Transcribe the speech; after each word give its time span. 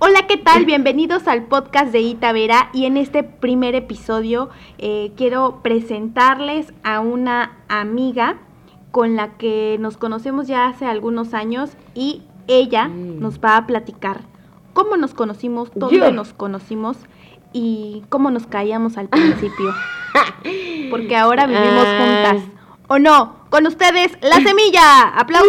Hola, 0.00 0.26
¿qué 0.28 0.36
tal? 0.36 0.64
Bienvenidos 0.64 1.26
al 1.26 1.44
podcast 1.46 1.90
de 1.92 2.00
Itavera 2.00 2.70
y 2.72 2.84
en 2.86 2.96
este 2.96 3.24
primer 3.24 3.74
episodio 3.74 4.48
eh, 4.78 5.12
quiero 5.16 5.60
presentarles 5.62 6.72
a 6.84 7.00
una 7.00 7.56
amiga 7.68 8.38
con 8.92 9.16
la 9.16 9.36
que 9.38 9.76
nos 9.80 9.96
conocemos 9.96 10.46
ya 10.46 10.66
hace 10.68 10.86
algunos 10.86 11.34
años 11.34 11.70
y 11.94 12.22
ella 12.46 12.88
Mm. 12.88 13.20
nos 13.20 13.40
va 13.40 13.56
a 13.56 13.66
platicar 13.66 14.20
cómo 14.72 14.96
nos 14.96 15.14
conocimos, 15.14 15.70
dónde 15.74 16.12
nos 16.12 16.32
conocimos 16.32 16.96
y 17.52 18.04
cómo 18.08 18.30
nos 18.30 18.46
caíamos 18.46 18.96
al 18.96 19.08
principio. 19.08 19.74
Porque 20.90 21.16
ahora 21.16 21.46
vivimos 21.46 21.86
juntas. 21.86 22.42
¿O 22.86 22.98
no? 22.98 23.34
Con 23.50 23.66
ustedes, 23.66 24.16
La 24.22 24.36
Semilla. 24.42 25.08
¡Aplausos! 25.18 25.48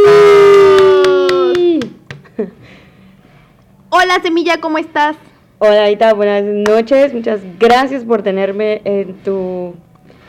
Hola 3.92 4.20
Semilla, 4.22 4.62
¿cómo 4.62 4.78
estás? 4.78 5.18
Hola, 5.58 5.86
Aita, 5.86 6.14
buenas 6.14 6.44
noches. 6.44 7.12
Muchas 7.12 7.42
gracias 7.58 8.04
por 8.04 8.22
tenerme 8.22 8.84
en 8.86 9.16
tu 9.24 9.74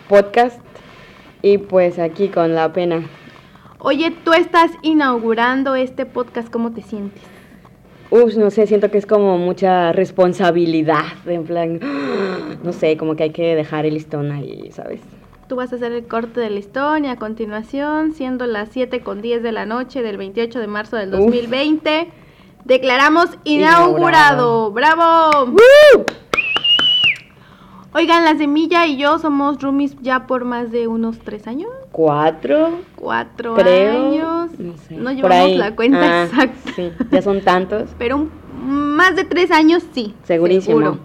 podcast. 0.08 0.58
Y 1.42 1.58
pues 1.58 1.98
aquí 1.98 2.28
con 2.28 2.54
la 2.54 2.72
pena. 2.72 3.02
Oye, 3.78 4.12
tú 4.24 4.32
estás 4.32 4.70
inaugurando 4.80 5.74
este 5.74 6.06
podcast, 6.06 6.50
¿cómo 6.50 6.72
te 6.72 6.80
sientes? 6.80 7.22
Uf, 8.08 8.34
no 8.36 8.50
sé, 8.50 8.66
siento 8.66 8.90
que 8.90 8.96
es 8.96 9.04
como 9.04 9.36
mucha 9.36 9.92
responsabilidad. 9.92 11.04
En 11.26 11.44
plan, 11.44 11.80
no 12.64 12.72
sé, 12.72 12.96
como 12.96 13.14
que 13.14 13.24
hay 13.24 13.30
que 13.30 13.54
dejar 13.54 13.84
el 13.84 13.92
listón 13.92 14.32
ahí, 14.32 14.70
¿sabes? 14.72 15.02
Tú 15.48 15.56
vas 15.56 15.70
a 15.74 15.76
hacer 15.76 15.92
el 15.92 16.06
corte 16.06 16.40
del 16.40 16.54
listón 16.54 17.04
y 17.04 17.08
a 17.08 17.16
continuación, 17.16 18.12
siendo 18.14 18.46
las 18.46 18.70
7 18.70 19.02
con 19.02 19.20
10 19.20 19.42
de 19.42 19.52
la 19.52 19.66
noche 19.66 20.00
del 20.00 20.16
28 20.16 20.60
de 20.60 20.66
marzo 20.66 20.96
del 20.96 21.14
Uf. 21.14 21.30
2020, 22.64 22.64
declaramos 22.64 23.30
inaugurado. 23.44 24.70
Inaugurado. 24.70 24.70
¡Bravo! 24.72 25.54
Oigan, 27.92 28.24
la 28.24 28.36
semilla 28.36 28.86
y 28.86 28.96
yo 28.98 29.18
somos 29.18 29.60
roomies 29.60 29.96
ya 30.00 30.28
por 30.28 30.44
más 30.44 30.70
de 30.70 30.86
unos 30.86 31.18
tres 31.18 31.48
años, 31.48 31.70
Cuatro, 31.90 32.78
cuatro 32.94 33.54
creo. 33.54 34.06
años. 34.06 34.50
No, 34.60 34.76
sé, 34.76 34.94
No 34.94 35.04
por 35.20 35.30
llevamos 35.32 35.56
la 35.58 35.74
cuenta 35.74 36.00
Ah, 36.22 36.24
exacta. 36.24 36.72
Sí, 36.76 36.92
ya 37.10 37.20
son 37.22 37.40
tantos. 37.40 37.90
Pero 37.98 38.16
un- 38.16 38.30
más 38.64 39.16
de 39.16 39.24
tres 39.24 39.50
años 39.50 39.82
sí. 39.92 40.14
Segurísimo. 40.22 40.78
seguro. 40.78 41.00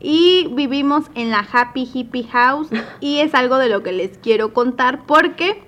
Y 0.00 0.48
vivimos 0.52 1.04
en 1.16 1.30
la 1.30 1.40
Happy 1.52 1.88
Hippie 1.92 2.24
House 2.28 2.68
y 3.00 3.18
es 3.18 3.34
algo 3.34 3.58
de 3.58 3.68
lo 3.68 3.82
que 3.82 3.90
les 3.90 4.16
quiero 4.18 4.52
contar 4.54 5.00
porque 5.06 5.60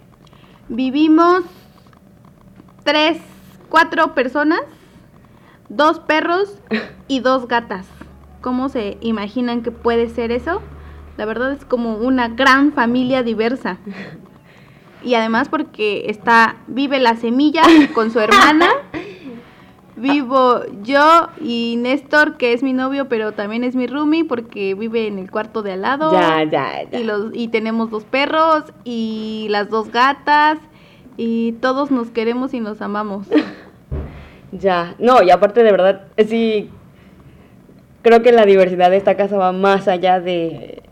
vivimos 0.68 1.42
tres, 2.84 3.18
cuatro 3.68 4.14
personas, 4.14 4.60
dos 5.76 6.00
perros 6.00 6.60
y 7.08 7.20
dos 7.20 7.48
gatas. 7.48 7.86
¿Cómo 8.40 8.68
se 8.68 8.98
imaginan 9.00 9.62
que 9.62 9.70
puede 9.70 10.08
ser 10.08 10.30
eso? 10.30 10.60
La 11.16 11.24
verdad 11.24 11.52
es 11.52 11.64
como 11.64 11.96
una 11.96 12.28
gran 12.28 12.72
familia 12.72 13.22
diversa. 13.22 13.78
Y 15.02 15.14
además 15.14 15.48
porque 15.48 16.06
está, 16.08 16.56
vive 16.66 16.98
la 16.98 17.16
semilla 17.16 17.62
con 17.94 18.10
su 18.10 18.20
hermana. 18.20 18.68
Vivo 19.96 20.62
yo 20.82 21.28
y 21.40 21.76
Néstor, 21.78 22.36
que 22.36 22.52
es 22.52 22.62
mi 22.62 22.72
novio, 22.72 23.08
pero 23.08 23.32
también 23.32 23.62
es 23.62 23.76
mi 23.76 23.86
roomie 23.86 24.24
porque 24.24 24.74
vive 24.74 25.06
en 25.06 25.18
el 25.18 25.30
cuarto 25.30 25.62
de 25.62 25.72
al 25.72 25.82
lado. 25.82 26.10
Ya, 26.12 26.42
ya, 26.44 26.90
ya. 26.90 26.98
Y, 26.98 27.04
los, 27.04 27.30
y 27.32 27.48
tenemos 27.48 27.90
dos 27.90 28.04
perros 28.04 28.64
y 28.82 29.46
las 29.50 29.70
dos 29.70 29.92
gatas 29.92 30.58
y 31.16 31.52
todos 31.60 31.90
nos 31.90 32.10
queremos 32.10 32.54
y 32.54 32.60
nos 32.60 32.82
amamos. 32.82 33.28
Ya, 34.58 34.94
no, 34.98 35.22
y 35.22 35.30
aparte 35.30 35.64
de 35.64 35.72
verdad, 35.72 36.02
sí, 36.28 36.70
creo 38.02 38.22
que 38.22 38.30
la 38.30 38.46
diversidad 38.46 38.90
de 38.90 38.98
esta 38.98 39.16
casa 39.16 39.36
va 39.36 39.50
más 39.50 39.88
allá 39.88 40.20
de 40.20 40.82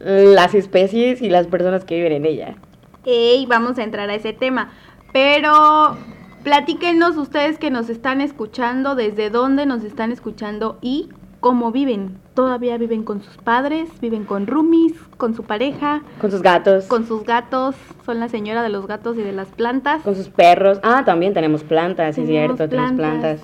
las 0.00 0.54
especies 0.54 1.22
y 1.22 1.30
las 1.30 1.46
personas 1.46 1.84
que 1.84 1.94
viven 1.94 2.12
en 2.12 2.26
ella. 2.26 2.56
Ey, 3.04 3.46
vamos 3.46 3.78
a 3.78 3.84
entrar 3.84 4.10
a 4.10 4.14
ese 4.14 4.32
tema. 4.32 4.72
Pero 5.12 5.96
platíquenos 6.42 7.16
ustedes 7.16 7.58
que 7.58 7.70
nos 7.70 7.88
están 7.88 8.20
escuchando, 8.20 8.96
desde 8.96 9.30
dónde 9.30 9.66
nos 9.66 9.84
están 9.84 10.10
escuchando 10.10 10.78
y 10.80 11.08
cómo 11.42 11.72
viven. 11.72 12.18
¿Todavía 12.34 12.78
viven 12.78 13.02
con 13.02 13.20
sus 13.20 13.36
padres? 13.36 13.90
¿Viven 14.00 14.24
con 14.24 14.46
roomies? 14.46 14.94
¿Con 15.18 15.34
su 15.34 15.42
pareja? 15.42 16.00
Con 16.20 16.30
sus 16.30 16.40
gatos, 16.40 16.86
con, 16.86 17.00
¿Con 17.00 17.08
sus 17.08 17.26
gatos? 17.26 17.74
¿Son 18.06 18.20
la 18.20 18.28
señora 18.28 18.62
de 18.62 18.70
los 18.70 18.86
gatos 18.86 19.18
y 19.18 19.22
de 19.22 19.32
las 19.32 19.48
plantas? 19.48 20.02
sus 20.04 20.28
perros. 20.30 20.78
Ah, 20.82 21.02
también 21.04 21.34
tenemos 21.34 21.64
plantas, 21.64 22.14
Tenemos 22.14 22.56
cierto, 22.56 22.68
tenemos 22.68 22.92
plantas. 22.92 23.40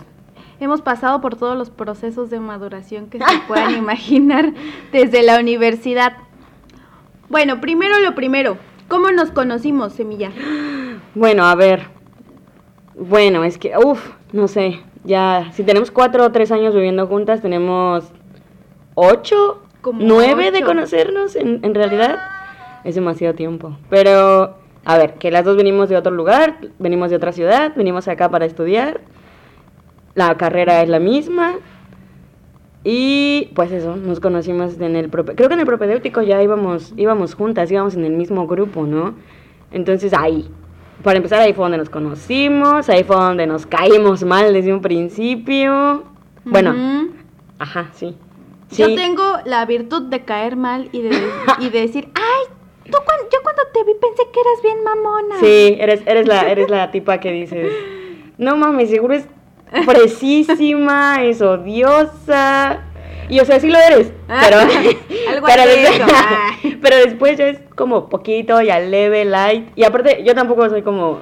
Hemos 0.60 0.80
pasado 0.80 1.20
por 1.20 1.36
todos 1.36 1.58
los 1.58 1.70
procesos 1.70 2.30
de 2.30 2.38
maduración 2.38 3.08
que 3.08 3.18
se 3.18 3.24
puedan 3.48 3.74
imaginar 3.76 4.54
desde 4.92 5.22
la 5.24 5.40
universidad. 5.40 6.12
Bueno, 7.28 7.60
primero 7.60 7.98
lo 7.98 8.14
primero. 8.14 8.58
¿Cómo 8.86 9.10
nos 9.10 9.32
conocimos, 9.32 9.92
Semilla? 9.92 10.30
Bueno, 11.16 11.44
a 11.44 11.54
ver. 11.56 11.88
Bueno, 12.94 13.42
es 13.42 13.58
que, 13.58 13.72
uff, 13.76 14.12
no 14.32 14.46
sé. 14.46 14.80
Ya, 15.04 15.50
si 15.52 15.62
tenemos 15.62 15.90
cuatro 15.90 16.24
o 16.24 16.32
tres 16.32 16.52
años 16.52 16.74
viviendo 16.74 17.06
juntas, 17.06 17.40
tenemos 17.40 18.12
ocho, 18.94 19.62
Como 19.80 20.00
nueve 20.02 20.50
de 20.50 20.58
ocho. 20.58 20.66
conocernos 20.66 21.36
en, 21.36 21.60
en 21.62 21.74
realidad. 21.74 22.18
Es 22.84 22.94
demasiado 22.94 23.34
tiempo. 23.34 23.76
Pero, 23.90 24.56
a 24.84 24.98
ver, 24.98 25.14
que 25.14 25.30
las 25.30 25.44
dos 25.44 25.56
venimos 25.56 25.88
de 25.88 25.96
otro 25.96 26.12
lugar, 26.12 26.58
venimos 26.78 27.10
de 27.10 27.16
otra 27.16 27.32
ciudad, 27.32 27.72
venimos 27.76 28.08
acá 28.08 28.28
para 28.30 28.44
estudiar. 28.44 29.00
La 30.14 30.36
carrera 30.36 30.82
es 30.82 30.88
la 30.88 30.98
misma. 31.00 31.54
Y 32.84 33.50
pues 33.54 33.72
eso, 33.72 33.96
nos 33.96 34.20
conocimos 34.20 34.80
en 34.80 34.94
el 34.96 35.10
creo 35.10 35.48
que 35.48 35.54
en 35.54 35.60
el 35.60 35.66
propedéutico 35.66 36.22
ya 36.22 36.42
íbamos 36.42 36.94
íbamos 36.96 37.34
juntas, 37.34 37.70
íbamos 37.70 37.94
en 37.96 38.04
el 38.04 38.12
mismo 38.12 38.46
grupo, 38.46 38.86
¿no? 38.86 39.14
Entonces 39.72 40.14
ahí, 40.14 40.48
para 41.02 41.16
empezar 41.16 41.40
ahí 41.40 41.52
fue 41.52 41.64
donde 41.64 41.78
nos 41.78 41.90
conocimos, 41.90 42.88
ahí 42.88 43.04
fue 43.04 43.16
donde 43.16 43.46
nos 43.46 43.66
caímos 43.66 44.24
mal 44.24 44.52
desde 44.52 44.72
un 44.72 44.80
principio. 44.80 46.04
Bueno, 46.44 46.70
Ujú. 46.70 47.10
ajá, 47.58 47.90
sí. 47.94 48.16
Yo 48.70 48.86
Sí, 48.86 48.94
tengo 48.96 49.22
la 49.44 49.64
virtud 49.64 50.02
de 50.02 50.24
caer 50.24 50.56
mal 50.56 50.88
y 50.92 51.02
de, 51.02 51.10
y 51.60 51.70
de 51.70 51.80
decir, 51.80 52.08
ay, 52.14 52.54
tú 52.84 52.98
yo 53.32 53.38
cuando 53.42 53.62
te 53.72 53.84
vi 53.84 53.92
pensé 54.00 54.22
que 54.32 54.40
eras 54.40 54.62
bien 54.62 54.84
mamona. 54.84 55.36
Sí, 55.40 55.76
eres, 55.80 56.02
eres, 56.06 56.26
la, 56.26 56.50
eres 56.50 56.68
la 56.68 56.90
tipa 56.90 57.18
que 57.18 57.32
dices, 57.32 57.72
no 58.36 58.56
mames, 58.56 58.90
seguro 58.90 59.14
es 59.14 59.26
precisísima, 59.86 61.22
es 61.22 61.40
odiosa. 61.40 62.82
Y 63.28 63.40
o 63.40 63.44
sea, 63.44 63.60
sí 63.60 63.68
lo 63.68 63.78
eres, 63.78 64.12
pero, 64.26 64.56
Algo 65.30 65.46
pero, 65.46 65.62
así, 65.62 65.80
después, 65.80 66.78
pero 66.82 66.96
después 66.96 67.38
ya 67.38 67.48
es 67.48 67.60
como 67.74 68.08
poquito, 68.08 68.60
ya 68.62 68.80
leve, 68.80 69.24
light. 69.24 69.68
Y 69.76 69.84
aparte, 69.84 70.22
yo 70.24 70.34
tampoco 70.34 70.68
soy 70.68 70.82
como 70.82 71.18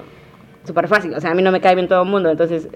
súper 0.64 0.88
fácil, 0.88 1.14
o 1.14 1.20
sea, 1.20 1.30
a 1.30 1.34
mí 1.34 1.42
no 1.42 1.52
me 1.52 1.60
cae 1.60 1.74
bien 1.74 1.88
todo 1.88 2.02
el 2.02 2.08
mundo, 2.08 2.30
entonces 2.30 2.68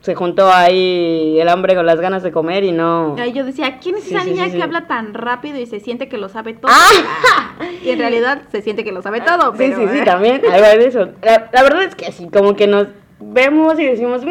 se 0.00 0.14
juntó 0.14 0.52
ahí 0.52 1.38
el 1.40 1.48
hambre 1.48 1.74
con 1.74 1.86
las 1.86 1.98
ganas 1.98 2.22
de 2.22 2.30
comer 2.30 2.62
y 2.64 2.72
no... 2.72 3.16
Ay, 3.18 3.32
yo 3.32 3.42
decía, 3.44 3.78
¿quién 3.80 3.96
es 3.96 4.04
Sí, 4.04 4.14
esa 4.14 4.24
sí, 4.24 4.30
niña 4.32 4.46
sí, 4.50 4.56
que 4.58 4.62
habla 4.62 4.86
tan 4.86 5.14
rápido 5.14 5.58
y 5.58 5.64
se 5.66 5.80
siente 5.80 6.08
que 6.08 6.18
lo 6.18 6.28
sabe 6.28 6.52
todo? 6.52 6.70
¡Ah! 6.74 7.54
Y 7.82 7.88
en 7.90 7.98
realidad 7.98 8.42
se 8.52 8.60
siente 8.60 8.84
que 8.84 8.92
lo 8.92 9.00
sabe 9.00 9.22
todo, 9.22 9.52
Sí, 9.52 9.56
pero... 9.58 9.76
sí, 9.78 9.88
sí, 9.92 9.98
eh, 10.00 10.04
también, 10.04 10.42
algo 10.50 10.66
de 10.66 10.86
eso. 10.86 11.08
La, 11.22 11.48
la 11.52 11.62
verdad 11.62 11.84
es 11.84 11.94
que 11.94 12.12
sí, 12.12 12.28
como 12.30 12.54
que 12.54 12.66
nos 12.66 12.88
vemos 13.18 13.78
y 13.80 13.84
decimos, 13.86 14.24
"Mm", 14.26 14.28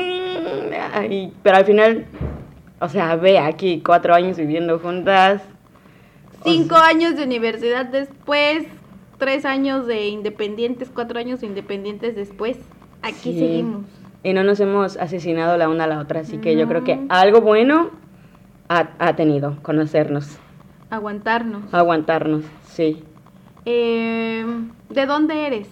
ay, 0.94 1.34
pero 1.42 1.58
al 1.58 1.66
final, 1.66 2.06
o 2.84 2.90
sea, 2.90 3.16
ve 3.16 3.40
aquí 3.40 3.82
cuatro 3.84 4.14
años 4.14 4.36
viviendo 4.38 4.78
juntas. 4.78 5.42
o 6.42 6.44
Cinco 6.44 6.76
sea, 6.76 6.88
años 6.88 7.16
de 7.16 7.24
universidad 7.24 7.86
después, 7.86 8.66
tres 9.18 9.46
años 9.46 9.88
de 9.88 10.08
independientes, 10.10 10.90
cuatro 10.94 11.18
años 11.18 11.40
de 11.40 11.48
independientes 11.48 12.14
después. 12.16 12.58
Aquí 13.02 13.32
Sí. 13.34 13.40
seguimos. 13.40 13.86
Y 14.22 14.34
no 14.34 14.44
nos 14.44 14.60
hemos 14.60 14.98
asesinado 14.98 15.58
la 15.58 15.70
una 15.70 15.86
a 15.86 15.88
la 15.88 16.00
otra, 16.00 16.22
así 16.22 16.38
que 16.40 16.56
yo 16.58 16.68
creo 16.68 16.84
que 16.84 16.96
No. 16.98 17.06
algo 17.10 17.40
bueno 17.42 17.90
ha, 18.70 18.90
ha 19.00 19.16
tenido, 19.16 19.58
conocernos, 19.62 20.38
Aguantarnos. 20.90 21.74
aguantarnos, 21.74 22.44
sí. 22.68 23.04
Eh, 23.66 24.46
¿De 24.90 25.06
dónde 25.06 25.48
eres? 25.48 25.68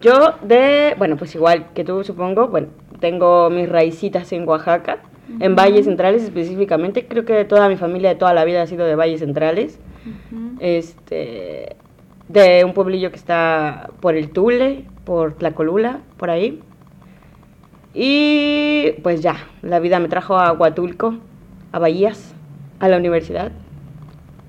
Yo 0.00 0.34
de, 0.42 0.94
bueno, 0.98 1.16
pues 1.16 1.34
igual 1.34 1.66
que 1.74 1.84
tú 1.84 2.02
supongo, 2.04 2.48
bueno, 2.48 2.68
tengo 3.00 3.50
mis 3.50 3.68
raicitas 3.68 4.32
en 4.32 4.48
Oaxaca, 4.48 4.98
en 5.40 5.56
Valles 5.56 5.86
Centrales 5.86 6.22
específicamente, 6.22 7.06
creo 7.06 7.24
que 7.24 7.44
toda 7.44 7.68
mi 7.68 7.76
familia 7.76 8.10
de 8.10 8.16
toda 8.16 8.34
la 8.34 8.44
vida 8.44 8.62
ha 8.62 8.66
sido 8.66 8.86
de 8.86 8.96
Valles 8.96 9.20
Centrales. 9.20 9.78
Este 10.60 11.76
de 12.28 12.64
un 12.64 12.72
pueblillo 12.72 13.10
que 13.10 13.16
está 13.16 13.90
por 14.00 14.16
el 14.16 14.30
Tule, 14.30 14.84
por 15.04 15.34
Tlacolula, 15.34 16.00
por 16.16 16.30
ahí. 16.30 16.60
Y 17.94 18.92
pues 19.02 19.20
ya, 19.20 19.36
la 19.60 19.80
vida 19.80 19.98
me 19.98 20.08
trajo 20.08 20.38
a 20.38 20.52
Huatulco, 20.52 21.16
a 21.72 21.78
Bahías, 21.78 22.34
a 22.80 22.88
la 22.88 22.96
universidad. 22.96 23.52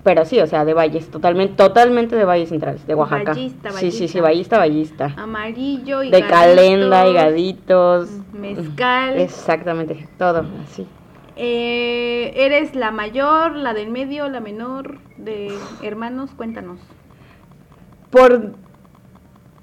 Pero 0.03 0.25
sí, 0.25 0.39
o 0.39 0.47
sea, 0.47 0.65
de 0.65 0.73
valles, 0.73 1.09
totalmente, 1.09 1.55
totalmente 1.55 2.15
de 2.17 2.25
valles 2.25 2.49
centrales, 2.49 2.85
de 2.85 2.93
Oaxaca. 2.93 3.31
Vallista, 3.31 3.71
Sí, 3.71 3.91
sí, 3.91 4.07
sí, 4.09 4.19
vallista. 4.19 4.57
vallista, 4.57 5.05
vallista. 5.07 5.21
Amarillo 5.23 6.03
y 6.03 6.11
De 6.11 6.27
calenda 6.27 7.07
y 7.07 7.13
gaditos, 7.13 8.09
gaditos. 8.09 8.33
Mezcal. 8.33 9.17
Exactamente, 9.19 10.07
todo 10.17 10.45
así. 10.63 10.85
Eh, 11.37 12.33
¿Eres 12.35 12.75
la 12.75 12.91
mayor, 12.91 13.55
la 13.55 13.73
del 13.73 13.89
medio, 13.89 14.27
la 14.27 14.39
menor 14.41 14.99
de 15.17 15.53
hermanos? 15.81 16.31
Cuéntanos. 16.35 16.79
Por, 18.11 18.51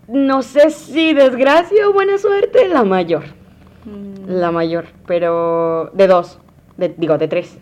no 0.08 0.42
sé 0.42 0.70
si 0.70 1.12
desgracia 1.12 1.88
o 1.88 1.92
buena 1.92 2.18
suerte, 2.18 2.66
la 2.68 2.82
mayor. 2.84 3.24
Mm, 3.84 4.30
La 4.30 4.50
mayor, 4.50 4.86
pero 5.06 5.90
de 5.92 6.06
dos, 6.06 6.38
de- 6.76 6.94
digo, 6.96 7.18
de 7.18 7.28
tres. 7.28 7.58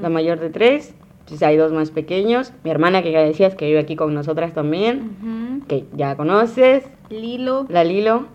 La 0.00 0.08
mayor 0.08 0.40
de 0.40 0.48
tres, 0.50 0.94
entonces 1.26 1.42
hay 1.46 1.56
dos 1.56 1.72
más 1.72 1.90
pequeños. 1.90 2.52
Mi 2.62 2.70
hermana, 2.70 3.02
que 3.02 3.10
ya 3.10 3.20
decías, 3.20 3.56
que 3.56 3.66
vive 3.66 3.80
aquí 3.80 3.96
con 3.96 4.14
nosotras 4.14 4.52
también, 4.54 5.16
Ujú. 5.20 5.66
que 5.66 5.84
ya 5.96 6.14
conoces. 6.16 6.84
Lilo, 7.10 7.66
La 7.68 7.82
Lilo. 7.82 8.26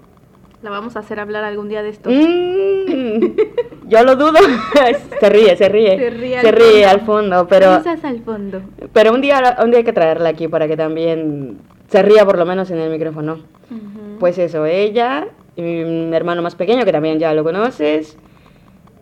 la 0.61 0.69
vamos 0.71 0.97
a 0.97 0.99
hacer 0.99 1.19
hablar 1.21 1.45
algún 1.45 1.69
día 1.69 1.83
de 1.83 1.89
esto. 1.89 2.09
Mm, 2.09 3.35
yo 3.87 4.03
lo 4.03 4.17
dudo. 4.17 4.33
se 5.21 5.29
ríe, 5.29 5.55
se 5.55 5.69
ríe. 5.69 5.97
Se 5.97 6.09
ríe 6.09 6.35
al 6.37 6.41
Se 6.45 6.51
ríe 6.51 6.65
fondo. 6.83 6.89
al 6.89 7.01
fondo, 7.01 7.47
pero, 7.47 7.71
al 7.71 8.19
fondo. 8.23 8.61
pero 8.91 9.13
un, 9.13 9.21
día, 9.21 9.57
un 9.63 9.71
día 9.71 9.77
hay 9.79 9.85
que 9.85 9.93
traerla 9.93 10.27
aquí 10.29 10.49
para 10.49 10.67
que 10.67 10.75
también 10.75 11.59
se 11.87 12.01
ría 12.03 12.25
por 12.25 12.37
lo 12.37 12.45
menos 12.45 12.69
en 12.71 12.79
el 12.79 12.91
micrófono. 12.91 13.35
Ujú. 13.71 14.19
Pues 14.19 14.37
eso, 14.37 14.65
ella, 14.65 15.29
y 15.55 15.61
mi 15.61 16.13
hermano 16.13 16.41
más 16.41 16.55
pequeño, 16.55 16.83
que 16.83 16.91
también 16.91 17.19
ya 17.19 17.33
lo 17.33 17.45
conoces, 17.45 18.17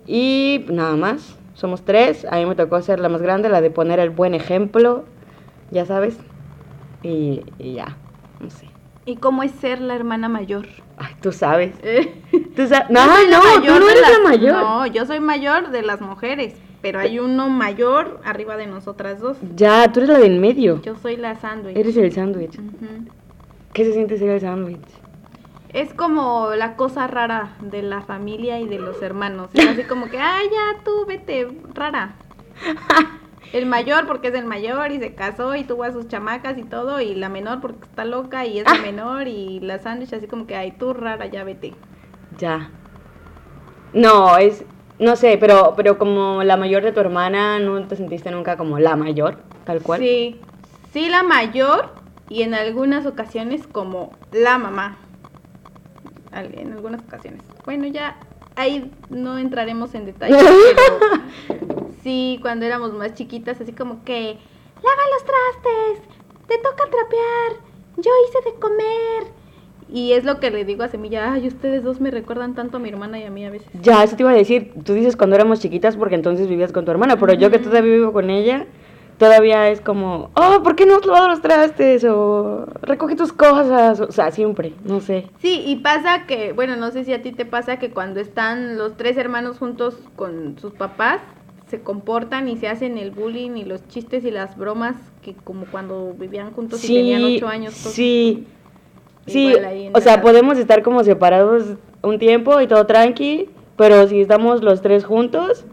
y 0.08 0.66
nada 0.70 0.96
más, 0.96 1.39
somos 1.60 1.84
tres, 1.84 2.26
a 2.30 2.38
mí 2.38 2.46
me 2.46 2.56
tocó 2.56 2.82
ser 2.82 3.00
la 3.00 3.10
más 3.10 3.22
grande, 3.22 3.50
la 3.50 3.62
de 3.62 3.70
poner 3.70 4.00
el 4.00 4.10
buen 4.10 4.34
ejemplo, 4.34 5.04
ya 5.72 5.86
sabes, 5.86 6.18
y, 7.04 7.42
y 7.60 7.74
ya, 7.74 7.98
no 8.40 8.50
sé. 8.50 8.68
¿Y 9.06 9.16
cómo 9.18 9.44
es 9.44 9.52
ser 9.52 9.82
la 9.82 9.96
hermana 9.96 10.30
mayor? 10.30 10.68
Ay, 10.98 11.14
tú 11.22 11.32
sabes. 11.32 11.74
Eh, 11.84 12.14
Tú 12.56 12.64
no, 12.90 13.06
no, 13.06 13.62
tú 13.62 13.80
no 13.80 13.90
eres 13.90 14.02
las- 14.02 14.12
la 14.12 14.20
mayor. 14.30 14.52
No, 14.62 14.86
yo 14.86 15.06
soy 15.06 15.20
mayor 15.22 15.70
de 15.72 15.82
las 15.82 16.02
mujeres, 16.02 16.56
pero 16.82 17.00
hay 17.00 17.18
uno 17.20 17.50
mayor 17.50 18.20
arriba 18.26 18.58
de 18.58 18.68
nosotras 18.68 19.20
dos. 19.20 19.38
Ya, 19.56 19.90
tú 19.92 20.00
eres 20.02 20.10
la 20.10 20.20
de 20.20 20.26
en 20.28 20.42
medio. 20.42 20.82
Yo 20.82 20.96
soy 20.96 21.16
la 21.16 21.36
sándwich. 21.36 21.76
Eres 21.78 21.96
el 21.98 22.12
sándwich. 22.12 22.60
¿Qué 23.74 23.86
se 23.86 23.94
siente 23.94 24.18
ser 24.18 24.30
el 24.30 24.42
sándwich? 24.42 24.80
Es 25.70 25.94
como 25.94 26.50
la 26.56 26.76
cosa 26.76 27.06
rara 27.08 27.56
de 27.62 27.84
la 27.84 28.02
familia 28.02 28.60
y 28.60 28.68
de 28.68 28.80
los 28.80 29.02
hermanos. 29.02 29.50
Es 29.54 29.68
así 29.68 29.84
como 29.84 30.10
que, 30.10 30.20
ay, 30.20 30.48
ya 30.52 30.84
tú 30.84 31.06
vete, 31.08 31.48
rara. 31.74 32.16
El 33.54 33.66
mayor 33.66 34.06
porque 34.06 34.28
es 34.28 34.36
el 34.36 34.46
mayor 34.46 34.92
y 34.92 35.00
se 35.00 35.16
casó 35.16 35.56
y 35.56 35.64
tuvo 35.64 35.84
a 35.84 35.92
sus 35.92 36.08
chamacas 36.08 36.58
y 36.60 36.64
todo, 36.64 37.02
y 37.02 37.16
la 37.16 37.30
menor 37.30 37.62
porque 37.62 37.86
está 37.86 38.06
loca 38.06 38.46
y 38.46 38.60
es 38.60 38.66
la 38.66 38.80
menor, 38.80 39.28
y 39.28 39.60
la 39.60 39.80
sándwich 39.80 40.14
así 40.14 40.28
como 40.28 40.46
que, 40.46 40.56
ay, 40.56 40.72
tú 40.72 40.94
rara, 40.94 41.26
ya 41.26 41.44
vete. 41.44 41.74
Ya. 42.38 42.70
No, 43.92 44.38
es, 44.38 44.64
no 45.00 45.16
sé, 45.16 45.38
pero, 45.40 45.74
pero 45.76 45.98
como 45.98 46.44
la 46.44 46.58
mayor 46.58 46.84
de 46.84 46.92
tu 46.92 47.00
hermana, 47.00 47.60
¿no 47.60 47.88
te 47.88 47.96
sentiste 47.96 48.30
nunca 48.30 48.56
como 48.56 48.78
la 48.78 48.96
mayor, 48.96 49.40
tal 49.66 49.82
cual? 49.82 50.00
Sí, 50.00 50.40
sí 50.94 51.10
la 51.10 51.24
mayor 51.24 51.94
y 52.30 52.44
en 52.44 52.54
algunas 52.54 53.08
ocasiones 53.08 53.66
como 53.66 54.12
la 54.32 54.60
mamá. 54.60 54.98
En 56.32 56.74
algunas 56.74 57.02
ocasiones. 57.02 57.42
Bueno, 57.66 57.88
ya 57.88 58.18
ahí 58.56 58.92
no 59.10 59.38
entraremos 59.38 59.96
en 59.96 60.06
detalle, 60.06 60.36
pero 61.48 61.90
sí, 62.04 62.40
cuando 62.42 62.66
éramos 62.66 62.94
más 62.94 63.14
chiquitas, 63.14 63.60
así 63.62 63.72
como 63.72 64.04
que, 64.04 64.38
lava 64.76 65.04
los 65.14 65.24
trastes, 65.26 66.18
te 66.48 66.58
toca 66.58 66.84
trapear, 66.90 67.64
yo 67.98 68.12
hice 68.28 68.50
de 68.50 68.60
comer. 68.60 69.40
Y 69.92 70.12
es 70.12 70.24
lo 70.24 70.40
que 70.40 70.52
le 70.52 70.66
digo 70.66 70.84
a 70.84 70.88
Semilla, 70.88 71.34
ay, 71.34 71.48
ustedes 71.48 71.84
dos 71.84 72.00
me 72.00 72.12
recuerdan 72.12 72.54
tanto 72.54 72.78
a 72.78 72.80
mi 72.80 72.90
hermana 72.90 73.18
y 73.18 73.24
a 73.24 73.32
mí 73.32 73.44
a 73.44 73.50
veces. 73.50 73.68
Ya, 73.82 74.04
eso 74.04 74.16
te 74.16 74.22
iba 74.22 74.30
a 74.30 74.36
decir. 74.36 74.72
Tú 74.86 74.94
dices 74.94 75.16
cuando 75.16 75.36
éramos 75.36 75.62
chiquitas 75.62 75.98
porque 75.98 76.14
entonces 76.14 76.48
vivías 76.48 76.72
con 76.72 76.86
tu 76.86 76.92
hermana, 76.92 77.18
pero 77.20 77.34
yo 77.34 77.50
que 77.50 77.58
todavía 77.58 77.94
vivo 77.94 78.14
con 78.14 78.30
ella, 78.30 78.68
todavía 79.20 79.70
es 79.70 79.82
como, 79.82 80.32
oh, 80.34 80.64
¿por 80.64 80.76
qué 80.76 80.88
no 80.88 80.96
has 80.96 81.06
lavado 81.06 81.28
los 81.28 81.42
trastes? 81.42 82.04
O 82.06 82.66
recoge 82.82 83.16
tus 83.16 83.32
cosas. 83.32 84.00
O 84.00 84.12
sea, 84.12 84.32
siempre, 84.32 84.74
no 84.84 85.00
sé. 85.02 85.28
Sí, 85.40 85.62
y 85.66 85.76
pasa 85.78 86.26
que, 86.26 86.54
bueno, 86.54 86.76
no 86.76 86.90
sé 86.90 87.04
si 87.06 87.14
a 87.14 87.22
ti 87.22 87.32
te 87.32 87.46
pasa 87.46 87.78
que 87.78 87.92
cuando 87.92 88.20
están 88.20 88.78
los 88.78 88.98
tres 88.98 89.18
hermanos 89.18 89.60
juntos 89.60 89.96
con 90.16 90.58
sus 90.60 90.74
papás, 90.74 91.22
se 91.68 91.82
comportan 91.82 92.50
y 92.50 92.58
se 92.58 92.68
hacen 92.68 92.98
el 92.98 93.12
bullying 93.12 93.52
y 93.58 93.64
los 93.66 93.88
chistes 93.90 94.24
y 94.26 94.32
las 94.32 94.58
bromas 94.58 94.96
que 95.22 95.36
como 95.36 95.66
cuando 95.68 96.16
vivían 96.18 96.52
juntos 96.52 96.84
y 96.84 96.88
tenían 96.96 97.24
ocho 97.26 97.48
años. 97.48 97.76
todos. 97.80 97.94
Sí, 97.94 98.48
sí, 99.28 99.54
o 99.94 100.02
sea, 100.02 100.16
la- 100.16 100.22
podemos 100.24 100.58
estar 100.58 100.82
como 100.82 101.04
separados 101.04 101.64
un 102.02 102.18
tiempo 102.18 102.60
y 102.62 102.68
todo 102.68 102.88
tranqui, 102.88 103.50
pero 103.76 104.08
si 104.08 104.22
estamos 104.22 104.64
los 104.64 104.82
tres 104.82 105.06
juntos, 105.06 105.66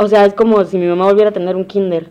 o 0.00 0.08
sea, 0.08 0.24
es 0.24 0.34
como 0.34 0.64
si 0.64 0.78
mi 0.78 0.86
mamá 0.86 1.04
volviera 1.06 1.30
a 1.30 1.32
tener 1.32 1.56
un 1.56 1.64
kinder. 1.64 2.08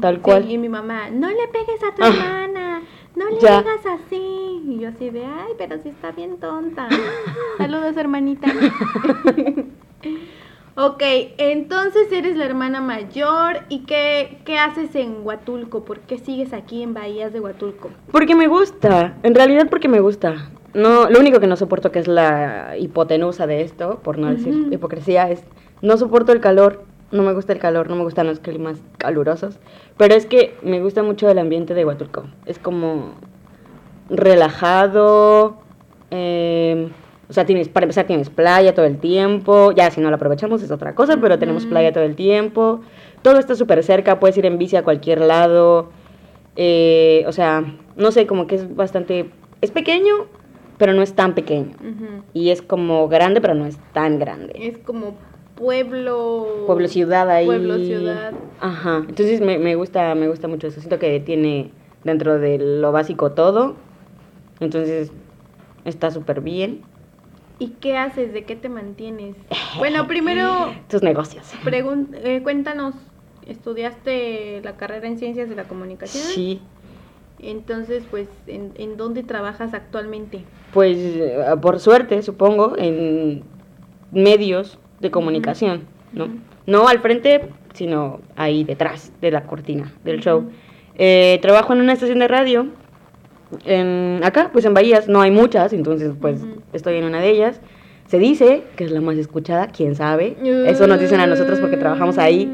Tal 0.00 0.16
sí, 0.16 0.20
cual. 0.22 0.50
y 0.50 0.58
mi 0.58 0.68
mamá, 0.68 1.10
no 1.10 1.28
le 1.28 1.48
pegues 1.52 1.82
a 1.84 1.94
tu 1.94 2.02
Ah. 2.02 2.08
hermana, 2.08 2.82
no 3.14 3.28
le 3.30 3.38
Ya. 3.40 3.58
digas 3.60 3.80
así. 3.86 4.62
Y 4.66 4.78
yo 4.80 4.88
así 4.88 5.10
de, 5.10 5.24
ay, 5.24 5.52
pero 5.58 5.76
sí 5.82 5.90
está 5.90 6.10
bien 6.12 6.38
tonta. 6.38 6.88
Saludos, 7.58 7.96
hermanita. 7.96 8.48
ok, 10.76 11.02
entonces 11.38 12.10
eres 12.12 12.36
la 12.36 12.44
hermana 12.44 12.80
mayor. 12.80 13.60
¿Y 13.68 13.80
qué, 13.80 14.38
qué 14.44 14.58
haces 14.58 14.94
en 14.94 15.18
Huatulco? 15.24 15.84
¿Por 15.84 16.00
qué 16.00 16.18
sigues 16.18 16.52
aquí 16.52 16.82
en 16.82 16.94
Bahías 16.94 17.32
de 17.32 17.40
Huatulco? 17.40 17.90
Porque 18.12 18.34
me 18.34 18.46
gusta, 18.48 19.14
en 19.22 19.34
realidad 19.34 19.68
porque 19.70 19.88
me 19.88 20.00
gusta. 20.00 20.50
No, 20.74 21.08
lo 21.08 21.20
único 21.20 21.40
que 21.40 21.46
no 21.46 21.56
soporto 21.56 21.90
que 21.90 22.00
es 22.00 22.08
la 22.08 22.76
hipotenusa 22.78 23.46
de 23.46 23.62
esto, 23.62 24.00
por 24.02 24.18
no 24.18 24.28
decir 24.28 24.54
Ujú. 24.54 24.72
hipocresía, 24.74 25.30
es 25.30 25.42
no 25.80 25.96
soporto 25.96 26.32
el 26.32 26.40
calor, 26.40 26.84
no 27.10 27.22
me 27.22 27.32
gusta 27.32 27.52
el 27.52 27.58
calor, 27.58 27.88
no 27.88 27.96
me 27.96 28.02
gustan 28.02 28.26
los 28.26 28.40
climas 28.40 28.78
calurosos, 28.98 29.58
pero 29.96 30.14
es 30.14 30.26
que 30.26 30.54
me 30.62 30.80
gusta 30.80 31.02
mucho 31.02 31.28
el 31.30 31.38
ambiente 31.38 31.74
de 31.74 31.84
Huatulco. 31.84 32.24
Es 32.46 32.58
como 32.58 33.14
relajado, 34.08 35.56
eh, 36.10 36.88
o 37.28 37.32
sea, 37.32 37.44
tienes, 37.44 37.68
para 37.68 37.84
empezar 37.84 38.06
tienes 38.06 38.30
playa 38.30 38.74
todo 38.74 38.86
el 38.86 38.98
tiempo, 38.98 39.72
ya 39.72 39.90
si 39.90 40.00
no 40.00 40.10
la 40.10 40.16
aprovechamos 40.16 40.62
es 40.62 40.70
otra 40.70 40.94
cosa, 40.94 41.16
pero 41.20 41.38
tenemos 41.38 41.66
playa 41.66 41.92
todo 41.92 42.04
el 42.04 42.14
tiempo, 42.14 42.80
todo 43.22 43.38
está 43.38 43.54
súper 43.54 43.82
cerca, 43.82 44.20
puedes 44.20 44.36
ir 44.36 44.46
en 44.46 44.58
bici 44.58 44.76
a 44.76 44.84
cualquier 44.84 45.20
lado, 45.20 45.90
eh, 46.54 47.24
o 47.26 47.32
sea, 47.32 47.64
no 47.96 48.12
sé, 48.12 48.26
como 48.26 48.46
que 48.46 48.56
es 48.56 48.76
bastante, 48.76 49.30
es 49.60 49.70
pequeño, 49.70 50.26
pero 50.78 50.92
no 50.92 51.02
es 51.02 51.14
tan 51.14 51.34
pequeño, 51.34 51.74
y 52.32 52.50
es 52.50 52.62
como 52.62 53.08
grande, 53.08 53.40
pero 53.40 53.54
no 53.54 53.66
es 53.66 53.78
tan 53.92 54.18
grande. 54.18 54.52
Es 54.56 54.78
como 54.78 55.16
pueblo... 55.56 56.64
Pueblo 56.66 56.88
ciudad 56.88 57.28
ahí. 57.30 57.46
Pueblo 57.46 57.78
ciudad. 57.78 58.32
Ajá. 58.60 58.98
Entonces 59.08 59.40
me, 59.40 59.58
me 59.58 59.74
gusta, 59.74 60.14
me 60.14 60.28
gusta 60.28 60.46
mucho 60.48 60.68
eso. 60.68 60.80
Siento 60.80 60.98
que 60.98 61.18
tiene 61.20 61.70
dentro 62.04 62.38
de 62.38 62.58
lo 62.58 62.92
básico 62.92 63.32
todo. 63.32 63.74
Entonces 64.60 65.10
está 65.84 66.10
súper 66.10 66.40
bien. 66.40 66.82
¿Y 67.58 67.68
qué 67.80 67.96
haces? 67.96 68.32
¿De 68.32 68.44
qué 68.44 68.54
te 68.54 68.68
mantienes? 68.68 69.34
Bueno, 69.78 70.06
primero 70.06 70.72
Tus 70.88 71.02
negocios. 71.02 71.50
eh, 71.64 72.40
cuéntanos, 72.42 72.94
¿estudiaste 73.46 74.60
la 74.62 74.76
carrera 74.76 75.06
en 75.08 75.18
Ciencias 75.18 75.48
de 75.48 75.56
la 75.56 75.64
Comunicación? 75.64 76.24
Sí. 76.24 76.60
Entonces, 77.38 78.04
pues, 78.10 78.28
¿en, 78.46 78.72
en 78.76 78.96
dónde 78.96 79.22
trabajas 79.22 79.74
actualmente? 79.74 80.40
Pues 80.72 80.96
eh, 80.98 81.38
por 81.60 81.80
suerte, 81.80 82.22
supongo, 82.22 82.74
en 82.78 83.42
medios 84.10 84.78
de 85.00 85.10
comunicación, 85.10 85.82
¿no? 86.12 86.28
No 86.66 86.88
al 86.88 86.98
frente, 87.00 87.42
sino 87.74 88.20
ahí 88.36 88.64
detrás 88.64 89.12
de 89.20 89.30
la 89.30 89.42
cortina 89.42 89.92
del 90.04 90.20
show. 90.20 90.50
Eh, 90.98 91.38
trabajo 91.42 91.72
en 91.72 91.80
una 91.80 91.92
estación 91.92 92.18
de 92.18 92.28
radio. 92.28 92.66
En, 93.64 94.20
acá, 94.24 94.50
pues 94.52 94.64
en 94.64 94.74
Bahías, 94.74 95.08
no 95.08 95.20
hay 95.20 95.30
muchas, 95.30 95.72
entonces 95.72 96.12
pues 96.20 96.40
estoy 96.72 96.96
en 96.96 97.04
una 97.04 97.20
de 97.20 97.30
ellas. 97.30 97.60
Se 98.08 98.18
dice 98.18 98.62
que 98.76 98.84
es 98.84 98.90
la 98.90 99.00
más 99.00 99.16
escuchada, 99.16 99.68
quién 99.68 99.94
sabe. 99.94 100.36
Eso 100.66 100.86
nos 100.86 101.00
dicen 101.00 101.20
a 101.20 101.26
nosotros 101.26 101.58
porque 101.60 101.76
trabajamos 101.76 102.18
ahí. 102.18 102.50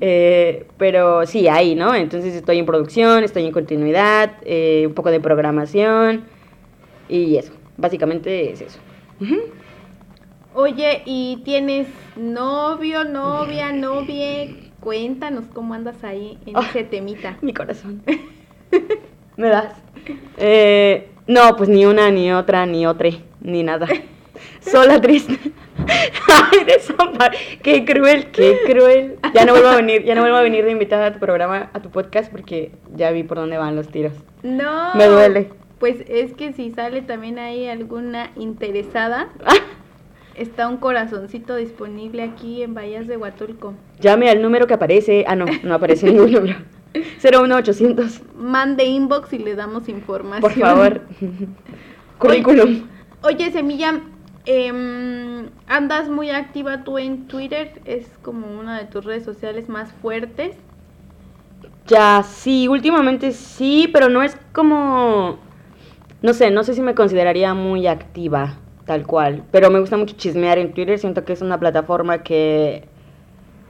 Eh, 0.00 0.66
pero 0.76 1.26
sí, 1.26 1.48
ahí, 1.48 1.74
¿no? 1.74 1.94
Entonces 1.94 2.34
estoy 2.34 2.58
en 2.58 2.66
producción, 2.66 3.24
estoy 3.24 3.46
en 3.46 3.52
continuidad, 3.52 4.32
eh, 4.44 4.84
un 4.86 4.94
poco 4.94 5.10
de 5.10 5.20
programación 5.20 6.22
y 7.08 7.36
eso. 7.36 7.52
Básicamente 7.76 8.52
es 8.52 8.60
eso. 8.60 8.78
Ujú. 9.20 9.36
Oye, 10.58 11.02
¿y 11.04 11.42
tienes 11.44 11.86
novio, 12.16 13.04
novia, 13.04 13.72
novie? 13.74 14.70
Cuéntanos 14.80 15.44
cómo 15.52 15.74
andas 15.74 16.02
ahí 16.02 16.38
en 16.46 16.56
Ah. 16.56 16.66
ese 16.70 16.82
temita. 16.84 17.36
Mi 17.42 17.52
corazón. 17.52 18.02
¿Me 19.36 19.48
das? 19.48 19.74
Eh, 20.38 21.10
no, 21.26 21.56
pues 21.56 21.68
ni 21.68 21.84
una, 21.84 22.10
ni 22.10 22.32
otra, 22.32 22.64
ni 22.64 22.86
otra, 22.86 23.10
ni 23.42 23.62
nada. 23.64 23.86
Sola 24.60 24.98
triste. 24.98 25.38
Ay, 25.86 26.64
desampar. 26.64 27.32
Qué 27.62 27.84
cruel, 27.84 28.30
qué 28.30 28.56
cruel. 28.66 29.18
Ya 29.34 29.44
no 29.44 29.52
vuelvo 29.52 29.68
a 29.68 29.76
venir, 29.76 30.04
ya 30.04 30.14
no 30.14 30.22
vuelvo 30.22 30.38
a 30.38 30.42
venir 30.42 30.64
de 30.64 30.70
invitada 30.70 31.08
a 31.08 31.12
tu 31.12 31.18
programa, 31.18 31.68
a 31.74 31.80
tu 31.82 31.90
podcast, 31.90 32.30
porque 32.32 32.72
ya 32.94 33.10
vi 33.10 33.24
por 33.24 33.36
dónde 33.36 33.58
van 33.58 33.76
los 33.76 33.88
tiros. 33.88 34.14
No. 34.42 34.94
Me 34.94 35.04
duele. 35.04 35.50
Pues 35.78 35.96
es 36.08 36.32
que 36.32 36.54
si 36.54 36.70
sale 36.70 37.02
también 37.02 37.38
ahí 37.38 37.68
alguna 37.68 38.30
interesada, 38.36 39.28
Está 40.36 40.68
un 40.68 40.76
corazoncito 40.76 41.56
disponible 41.56 42.22
aquí 42.22 42.62
en 42.62 42.74
Bahías 42.74 43.06
de 43.06 43.16
Huatulco. 43.16 43.72
Llame 44.00 44.28
al 44.28 44.42
número 44.42 44.66
que 44.66 44.74
aparece. 44.74 45.24
Ah, 45.26 45.34
no, 45.34 45.46
no 45.62 45.74
aparece 45.74 46.06
ningún 46.12 46.30
número. 46.30 46.58
01800. 47.22 48.20
Mande 48.36 48.84
inbox 48.84 49.32
y 49.32 49.38
le 49.38 49.54
damos 49.54 49.88
información. 49.88 50.40
Por 50.40 50.52
favor. 50.52 51.00
Currículum. 52.18 52.86
Oye, 53.22 53.50
Semilla, 53.50 54.00
em, 54.44 55.48
andas 55.66 56.08
muy 56.10 56.30
activa 56.30 56.84
tú 56.84 56.98
en 56.98 57.26
Twitter. 57.28 57.80
Es 57.86 58.06
como 58.20 58.46
una 58.58 58.78
de 58.78 58.84
tus 58.84 59.04
redes 59.06 59.24
sociales 59.24 59.70
más 59.70 59.90
fuertes. 60.02 60.54
Ya, 61.86 62.22
sí, 62.22 62.68
últimamente 62.68 63.32
sí, 63.32 63.88
pero 63.92 64.08
no 64.10 64.22
es 64.22 64.36
como... 64.52 65.38
No 66.20 66.34
sé, 66.34 66.50
no 66.50 66.64
sé 66.64 66.74
si 66.74 66.82
me 66.82 66.94
consideraría 66.94 67.54
muy 67.54 67.86
activa, 67.86 68.58
tal 68.86 69.06
cual. 69.06 69.42
Pero 69.50 69.70
me 69.70 69.80
gusta 69.80 69.96
mucho 69.96 70.16
chismear 70.16 70.58
en 70.58 70.72
Twitter. 70.72 70.98
Siento 70.98 71.24
que 71.24 71.34
es 71.34 71.42
una 71.42 71.60
plataforma 71.60 72.22
que 72.22 72.84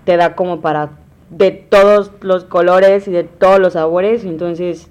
te 0.05 0.17
da 0.17 0.37
como 0.37 0.61
para 0.61 0.91
de 1.31 1.51
todos 1.51 2.13
los 2.21 2.45
colores 2.45 3.09
y 3.09 3.11
de 3.11 3.25
todos 3.25 3.59
los 3.59 3.73
sabores. 3.73 4.25
Entonces, 4.25 4.89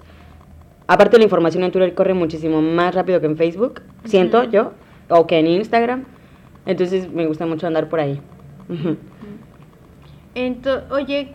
aparte 0.87 1.17
la 1.17 1.23
información 1.23 1.63
en 1.63 1.71
Twitter 1.71 1.93
corre 1.93 2.13
muchísimo 2.13 2.61
más 2.61 2.93
rápido 2.93 3.21
que 3.21 3.27
en 3.27 3.37
Facebook, 3.37 3.81
siento 4.03 4.43
yo, 4.43 4.73
o 5.09 5.25
que 5.27 5.39
en 5.39 5.47
Instagram. 5.47 6.05
Entonces 6.65 7.09
me 7.09 7.27
gusta 7.27 7.45
mucho 7.45 7.67
andar 7.67 7.87
por 7.87 7.99
ahí. 7.99 8.19
Entonces, 10.35 10.91
oye, 10.91 11.33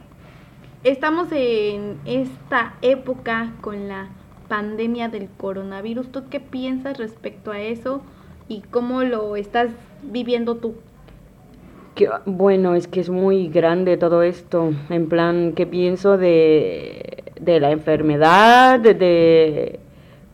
estamos 0.85 1.29
en 1.33 1.99
esta 2.05 2.75
época 2.83 3.53
con 3.61 3.89
la 3.89 4.09
pandemia 4.49 5.09
del 5.09 5.29
coronavirus. 5.39 6.11
¿Tú 6.11 6.25
qué 6.29 6.41
piensas 6.41 6.99
respecto 6.99 7.53
a 7.53 7.61
eso 7.61 8.03
y 8.51 8.63
cómo 8.71 9.03
lo 9.05 9.37
estás 9.37 9.71
viviendo 10.03 10.57
tú? 10.57 10.75
bueno, 12.25 12.75
es 12.75 12.87
que 12.87 13.01
es 13.01 13.11
muy 13.11 13.49
grande 13.49 13.97
todo 13.99 14.23
esto. 14.23 14.73
En 14.89 15.09
plan, 15.09 15.53
¿qué 15.55 15.67
pienso 15.67 16.17
de, 16.17 17.25
de 17.39 17.61
la 17.61 17.73
enfermedad? 17.73 18.81
De, 18.81 19.81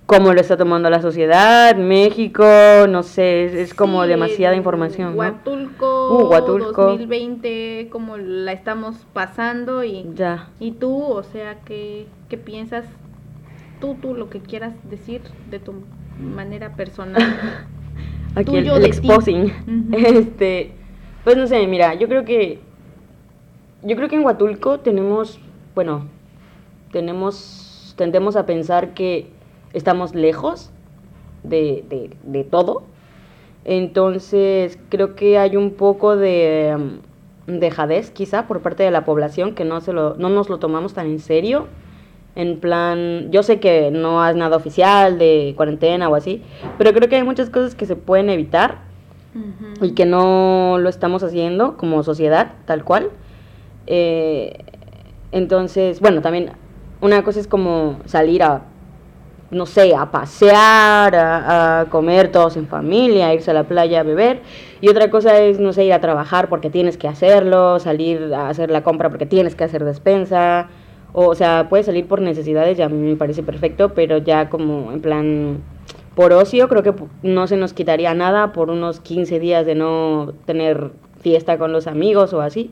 cómo 0.07 0.33
lo 0.33 0.41
está 0.41 0.57
tomando 0.57 0.89
la 0.89 1.03
sociedad, 1.03 1.77
México, 1.77 2.45
no 2.89 3.03
sé, 3.03 3.61
es, 3.61 3.75
como 3.75 4.07
demasiada 4.07 4.55
información. 4.55 5.19
Huatulco, 5.19 6.17
uh, 6.17 6.31
Huatulco, 6.31 6.87
2020, 6.87 7.89
cómo 7.91 8.17
la 8.17 8.53
estamos 8.53 8.97
pasando 9.13 9.83
y, 9.83 10.09
ya. 10.15 10.49
y 10.61 10.71
tú, 10.73 11.03
o 11.03 11.25
sea, 11.25 11.59
¿qué, 11.65 12.07
¿qué 12.29 12.39
piensas? 12.39 12.85
Tú, 13.81 13.97
tú, 14.01 14.15
lo 14.15 14.31
que 14.31 14.41
quieras 14.41 14.75
decir 14.89 15.21
de 15.51 15.59
tu 15.59 15.75
manera 16.19 16.77
personal. 16.77 17.23
Aquí 18.37 18.57
el, 18.57 18.85
exposing. 18.85 19.53
Este 19.93 20.77
pues 21.27 21.37
no 21.37 21.49
sé, 21.49 21.67
mira, 21.67 21.93
yo 21.95 22.07
creo 22.07 22.25
que. 22.25 22.61
Yo 23.83 23.97
creo 23.97 24.09
que 24.09 24.15
en 24.15 24.25
Huatulco 24.25 24.79
tenemos. 24.79 25.41
Bueno, 25.75 26.07
tenemos. 26.93 27.93
Tendemos 27.97 28.37
a 28.37 28.47
pensar 28.47 28.95
que 28.95 29.27
estamos 29.73 30.15
lejos 30.15 30.71
de, 31.43 31.85
de, 31.89 32.11
de 32.23 32.45
todo. 32.45 32.85
Entonces, 33.65 34.79
creo 34.89 35.17
que 35.17 35.37
hay 35.37 35.57
un 35.57 35.73
poco 35.73 36.17
de 36.17 36.77
mm, 37.49 37.59
dejadez, 37.59 38.13
quizá, 38.13 38.47
por 38.47 38.63
parte 38.63 38.85
de 38.85 38.93
la 38.93 39.05
población, 39.05 39.57
que 39.57 39.65
no, 39.65 39.81
se 39.81 39.93
lo, 39.93 40.15
no 40.15 40.29
nos 40.29 40.49
lo 40.49 40.61
tomamos 40.61 40.95
tan 40.95 41.09
en 41.09 41.19
serio. 41.19 41.67
En 42.37 42.61
plan, 42.61 43.33
yo 43.33 43.43
sé 43.43 43.61
que 43.61 43.91
no 43.91 44.23
hay 44.23 44.35
nada 44.37 44.59
oficial 44.59 45.19
de 45.19 45.55
cuarentena 45.57 46.11
o 46.11 46.15
así, 46.15 46.43
pero 46.77 46.93
creo 46.93 47.09
que 47.09 47.17
hay 47.17 47.25
muchas 47.25 47.49
cosas 47.49 47.75
que 47.75 47.87
se 47.87 47.97
pueden 47.97 48.29
evitar 48.29 48.85
y 49.81 49.93
que 49.93 50.05
no 50.07 50.77
lo 50.79 50.89
estamos 50.89 51.23
haciendo 51.23 51.79
como 51.79 52.03
sociedad, 52.03 52.53
tal 52.67 52.85
cual. 52.85 53.11
Eh, 53.87 54.59
entonces, 55.33 56.01
bueno, 56.01 56.21
también 56.21 56.53
una 57.01 57.23
cosa 57.23 57.41
es 57.41 57.47
como 57.47 58.01
salir 58.05 58.43
a, 58.43 58.63
no 59.51 59.65
sé, 59.65 59.95
a 59.95 60.11
pasear, 60.11 61.15
a, 61.17 61.87
comer 61.89 62.31
todos 62.33 62.59
en 62.59 62.67
familia, 62.67 63.33
irse 63.33 63.51
a 63.51 63.55
la 63.55 63.65
playa 63.65 64.01
a 64.01 64.03
beber. 64.03 64.43
Y 64.83 64.89
otra 64.89 65.11
cosa 65.11 65.39
es, 65.39 65.59
no 65.59 65.73
sé, 65.73 65.85
ir 65.85 65.93
a 65.95 66.03
trabajar 66.03 66.51
porque 66.51 66.69
tienes 66.69 66.99
que 66.99 67.09
hacerlo, 67.09 67.79
salir 67.79 68.35
a 68.35 68.51
hacer 68.51 68.71
la 68.71 68.83
compra 68.83 69.09
porque 69.09 69.25
tienes 69.25 69.55
que 69.55 69.65
hacer 69.65 69.85
despensa. 69.85 70.69
O, 71.19 71.35
sea, 71.35 71.69
puedes 71.71 71.87
salir 71.87 72.07
por 72.07 72.21
necesidades, 72.21 72.77
ya 72.77 72.91
me 72.91 73.17
parece 73.17 73.43
perfecto, 73.43 73.95
pero 73.95 74.19
ya 74.19 74.51
como 74.51 74.93
en 74.93 75.01
plan 75.01 75.63
por 76.15 76.35
ocio 76.35 76.69
creo 76.69 76.83
que 76.83 76.93
no 77.23 77.47
se 77.47 77.57
nos 77.57 77.73
quitaría 77.73 78.13
nada 78.13 78.53
por 78.53 78.69
unos 78.69 79.01
15 79.01 79.41
días 79.41 79.65
de 79.65 79.75
no 79.75 80.35
tener 80.45 80.91
fiesta 81.21 81.57
con 81.57 81.73
los 81.73 81.87
amigos 81.87 82.35
o 82.35 82.43
así. 82.43 82.71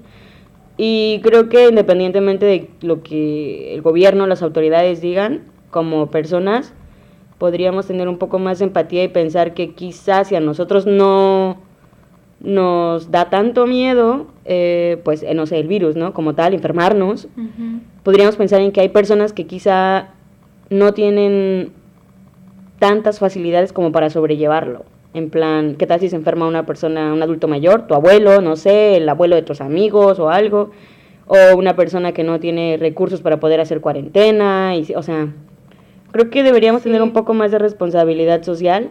Y 0.76 1.22
creo 1.22 1.48
que 1.48 1.68
independientemente 1.70 2.44
de 2.44 2.70
lo 2.82 3.02
que 3.02 3.74
el 3.74 3.80
gobierno, 3.80 4.26
las 4.26 4.42
autoridades 4.42 5.00
digan, 5.00 5.44
como 5.70 6.10
personas, 6.10 6.74
podríamos 7.38 7.86
tener 7.86 8.08
un 8.08 8.18
poco 8.18 8.38
más 8.38 8.58
de 8.58 8.66
empatía 8.66 9.04
y 9.04 9.08
pensar 9.08 9.54
que 9.54 9.72
quizás 9.72 10.28
si 10.28 10.36
a 10.36 10.40
nosotros 10.40 10.84
no 10.84 11.62
nos 12.44 13.10
da 13.10 13.30
tanto 13.30 13.66
miedo, 13.66 14.26
eh, 14.44 15.00
pues, 15.02 15.22
eh, 15.22 15.34
no 15.34 15.46
sé, 15.46 15.58
el 15.58 15.66
virus, 15.66 15.96
¿no? 15.96 16.12
Como 16.12 16.34
tal, 16.34 16.54
enfermarnos, 16.54 17.26
podríamos 18.02 18.36
pensar 18.36 18.60
en 18.60 18.70
que 18.70 18.82
hay 18.82 18.90
personas 18.90 19.32
que 19.32 19.46
quizá 19.46 20.08
no 20.70 20.92
tienen 20.92 21.72
tantas 22.78 23.18
facilidades 23.18 23.72
como 23.72 23.92
para 23.92 24.10
sobrellevarlo. 24.10 24.84
En 25.14 25.30
plan, 25.30 25.76
¿qué 25.76 25.86
tal 25.86 26.00
si 26.00 26.08
se 26.08 26.16
enferma 26.16 26.46
una 26.46 26.66
persona, 26.66 27.12
un 27.12 27.22
adulto 27.22 27.48
mayor, 27.48 27.86
tu 27.86 27.94
abuelo, 27.94 28.40
no 28.40 28.56
sé, 28.56 28.96
el 28.96 29.08
abuelo 29.08 29.36
de 29.36 29.42
tus 29.42 29.60
amigos 29.60 30.18
o 30.18 30.28
algo? 30.28 30.70
O 31.26 31.56
una 31.56 31.76
persona 31.76 32.12
que 32.12 32.24
no 32.24 32.40
tiene 32.40 32.76
recursos 32.78 33.22
para 33.22 33.40
poder 33.40 33.60
hacer 33.60 33.80
cuarentena, 33.80 34.76
y, 34.76 34.92
o 34.94 35.02
sea, 35.02 35.28
creo 36.10 36.28
que 36.28 36.42
deberíamos 36.42 36.82
tener 36.82 37.00
un 37.00 37.12
poco 37.12 37.32
más 37.32 37.50
de 37.52 37.58
responsabilidad 37.58 38.42
social 38.42 38.90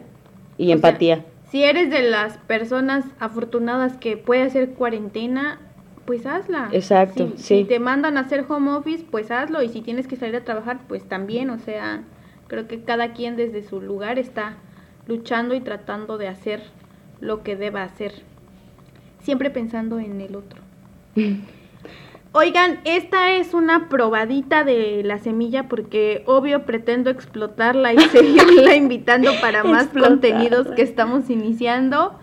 y 0.58 0.72
empatía. 0.72 1.26
Si 1.54 1.64
eres 1.64 1.92
de 1.92 2.02
las 2.02 2.40
personas 2.40 3.06
afortunadas 3.20 3.96
que 3.98 4.18
puede 4.18 4.42
hacer 4.42 4.72
cuarentena, 4.72 5.60
pues 6.06 6.26
hazla. 6.26 6.70
Exacto, 6.72 7.32
sí. 7.38 7.60
Si 7.60 7.64
te 7.64 7.80
mandan 7.80 8.18
a 8.18 8.22
hacer 8.22 8.44
home 8.50 8.72
office, 8.72 9.06
pues 9.10 9.32
hazlo. 9.32 9.62
Y 9.62 9.70
si 9.70 9.82
tienes 9.82 10.08
que 10.08 10.16
salir 10.16 10.36
a 10.36 10.44
trabajar, 10.44 10.80
pues 10.88 11.08
también, 11.08 11.52
o 11.52 11.60
sea, 11.60 12.04
Creo 12.48 12.68
que 12.68 12.84
cada 12.84 13.14
quien 13.14 13.36
desde 13.36 13.64
su 13.64 13.82
lugar 13.82 14.20
está 14.20 14.58
luchando 15.08 15.56
y 15.56 15.62
tratando 15.62 16.18
de 16.18 16.28
hacer 16.28 16.62
lo 17.20 17.42
que 17.42 17.56
deba 17.56 17.84
hacer. 17.84 18.14
Siempre 19.22 19.50
pensando 19.50 20.00
en 20.00 20.22
el 20.22 20.36
otro. 20.36 20.62
Oigan, 22.36 22.80
esta 22.84 23.34
es 23.34 23.54
una 23.54 23.90
probadita 23.90 24.64
de 24.64 25.04
la 25.06 25.20
semilla 25.20 25.68
porque 25.70 26.24
obvio 26.26 26.66
pretendo 26.66 27.12
explotarla 27.12 27.94
y 27.94 28.00
seguirla 28.10 28.76
invitando 28.76 29.32
para 29.40 29.64
más 29.64 29.88
contenidos 29.90 30.68
que 30.70 30.82
estamos 30.82 31.30
iniciando. 31.30 32.16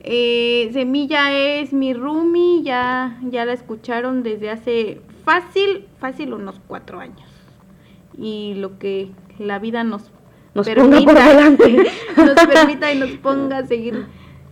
Eh, 0.00 0.70
semilla 0.72 1.32
es 1.32 1.72
mi 1.72 1.94
roomie, 1.94 2.64
ya, 2.64 3.16
ya 3.22 3.44
la 3.44 3.52
escucharon 3.52 4.24
desde 4.24 4.50
hace 4.50 5.00
fácil, 5.24 5.86
fácil 6.00 6.34
unos 6.34 6.60
cuatro 6.66 6.98
años. 6.98 7.30
Y 8.18 8.54
lo 8.54 8.80
que 8.80 9.12
la 9.38 9.60
vida 9.60 9.84
nos, 9.84 10.10
nos 10.54 10.66
permita, 10.66 11.50
nos 12.16 12.46
permita 12.46 12.92
y 12.92 12.98
nos 12.98 13.10
ponga 13.10 13.58
a 13.58 13.66
seguir 13.66 14.06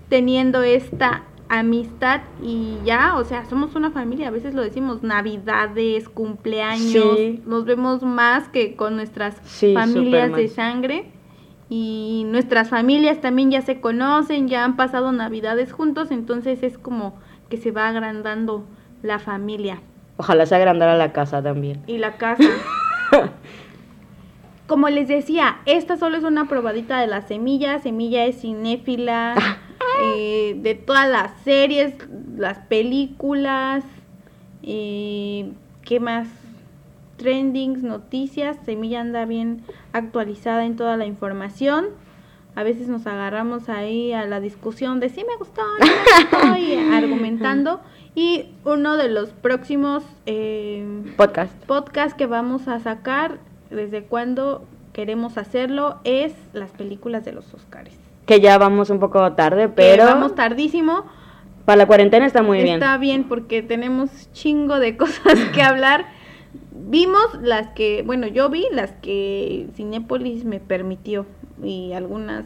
teniendo 0.08 0.62
esta 0.62 1.24
amistad 1.52 2.22
y 2.42 2.78
ya, 2.82 3.16
o 3.16 3.24
sea, 3.24 3.44
somos 3.44 3.74
una 3.74 3.90
familia, 3.90 4.28
a 4.28 4.30
veces 4.30 4.54
lo 4.54 4.62
decimos, 4.62 5.02
navidades, 5.02 6.08
cumpleaños, 6.08 7.18
nos 7.44 7.66
vemos 7.66 8.02
más 8.02 8.48
que 8.48 8.74
con 8.74 8.96
nuestras 8.96 9.36
familias 9.74 10.34
de 10.34 10.48
sangre 10.48 11.12
y 11.68 12.24
nuestras 12.26 12.70
familias 12.70 13.20
también 13.20 13.50
ya 13.50 13.60
se 13.60 13.80
conocen, 13.80 14.48
ya 14.48 14.64
han 14.64 14.76
pasado 14.76 15.12
navidades 15.12 15.72
juntos, 15.72 16.10
entonces 16.10 16.62
es 16.62 16.78
como 16.78 17.18
que 17.50 17.58
se 17.58 17.70
va 17.70 17.86
agrandando 17.86 18.64
la 19.02 19.18
familia. 19.18 19.82
Ojalá 20.16 20.46
se 20.46 20.54
agrandara 20.54 20.96
la 20.96 21.12
casa 21.12 21.42
también. 21.42 21.82
Y 21.86 21.98
la 21.98 22.16
casa. 22.16 22.44
como 24.66 24.88
les 24.88 25.08
decía, 25.08 25.58
esta 25.66 25.98
solo 25.98 26.16
es 26.16 26.24
una 26.24 26.48
probadita 26.48 26.98
de 26.98 27.08
la 27.08 27.20
semilla. 27.20 27.78
Semilla 27.78 28.24
es 28.24 28.40
cinéfila 28.40 29.34
eh, 30.00 30.56
de 30.58 30.74
todas 30.74 31.08
las 31.08 31.32
series, 31.42 31.94
las 32.36 32.58
películas, 32.58 33.84
eh, 34.62 35.52
¿qué 35.82 36.00
más? 36.00 36.28
Trendings, 37.16 37.82
noticias. 37.82 38.56
Semilla 38.64 39.00
anda 39.00 39.24
bien 39.24 39.62
actualizada 39.92 40.64
en 40.64 40.76
toda 40.76 40.96
la 40.96 41.06
información. 41.06 41.86
A 42.54 42.62
veces 42.62 42.88
nos 42.88 43.06
agarramos 43.06 43.68
ahí 43.68 44.12
a 44.12 44.26
la 44.26 44.40
discusión 44.40 45.00
de 45.00 45.08
si 45.08 45.24
me 45.24 45.36
gustó, 45.36 45.62
no 45.80 45.86
me 45.86 46.24
gustó, 46.24 46.56
y 46.58 46.74
argumentando. 46.92 47.80
Y 48.14 48.46
uno 48.64 48.96
de 48.98 49.08
los 49.08 49.30
próximos 49.30 50.04
eh, 50.26 50.84
podcast. 51.16 51.54
podcast 51.64 52.16
que 52.16 52.26
vamos 52.26 52.68
a 52.68 52.78
sacar 52.80 53.38
desde 53.70 54.02
cuándo 54.02 54.66
queremos 54.92 55.38
hacerlo 55.38 55.98
es 56.04 56.34
las 56.52 56.72
películas 56.72 57.24
de 57.24 57.32
los 57.32 57.54
Oscars. 57.54 58.11
Que 58.26 58.40
ya 58.40 58.58
vamos 58.58 58.90
un 58.90 58.98
poco 58.98 59.32
tarde, 59.32 59.62
que 59.62 59.68
pero 59.68 60.04
vamos 60.04 60.34
tardísimo. 60.34 61.04
para 61.64 61.76
la 61.76 61.86
cuarentena 61.86 62.26
está 62.26 62.42
muy 62.42 62.62
bien. 62.62 62.74
Está 62.74 62.96
bien 62.98 63.24
porque 63.24 63.62
tenemos 63.62 64.30
chingo 64.32 64.78
de 64.78 64.96
cosas 64.98 65.38
que 65.52 65.62
hablar. 65.62 66.06
Vimos 66.70 67.22
las 67.40 67.68
que, 67.68 68.02
bueno, 68.04 68.26
yo 68.26 68.50
vi 68.50 68.66
las 68.72 68.92
que 68.92 69.68
Cinépolis 69.74 70.44
me 70.44 70.60
permitió 70.60 71.26
y 71.62 71.92
algunas 71.92 72.44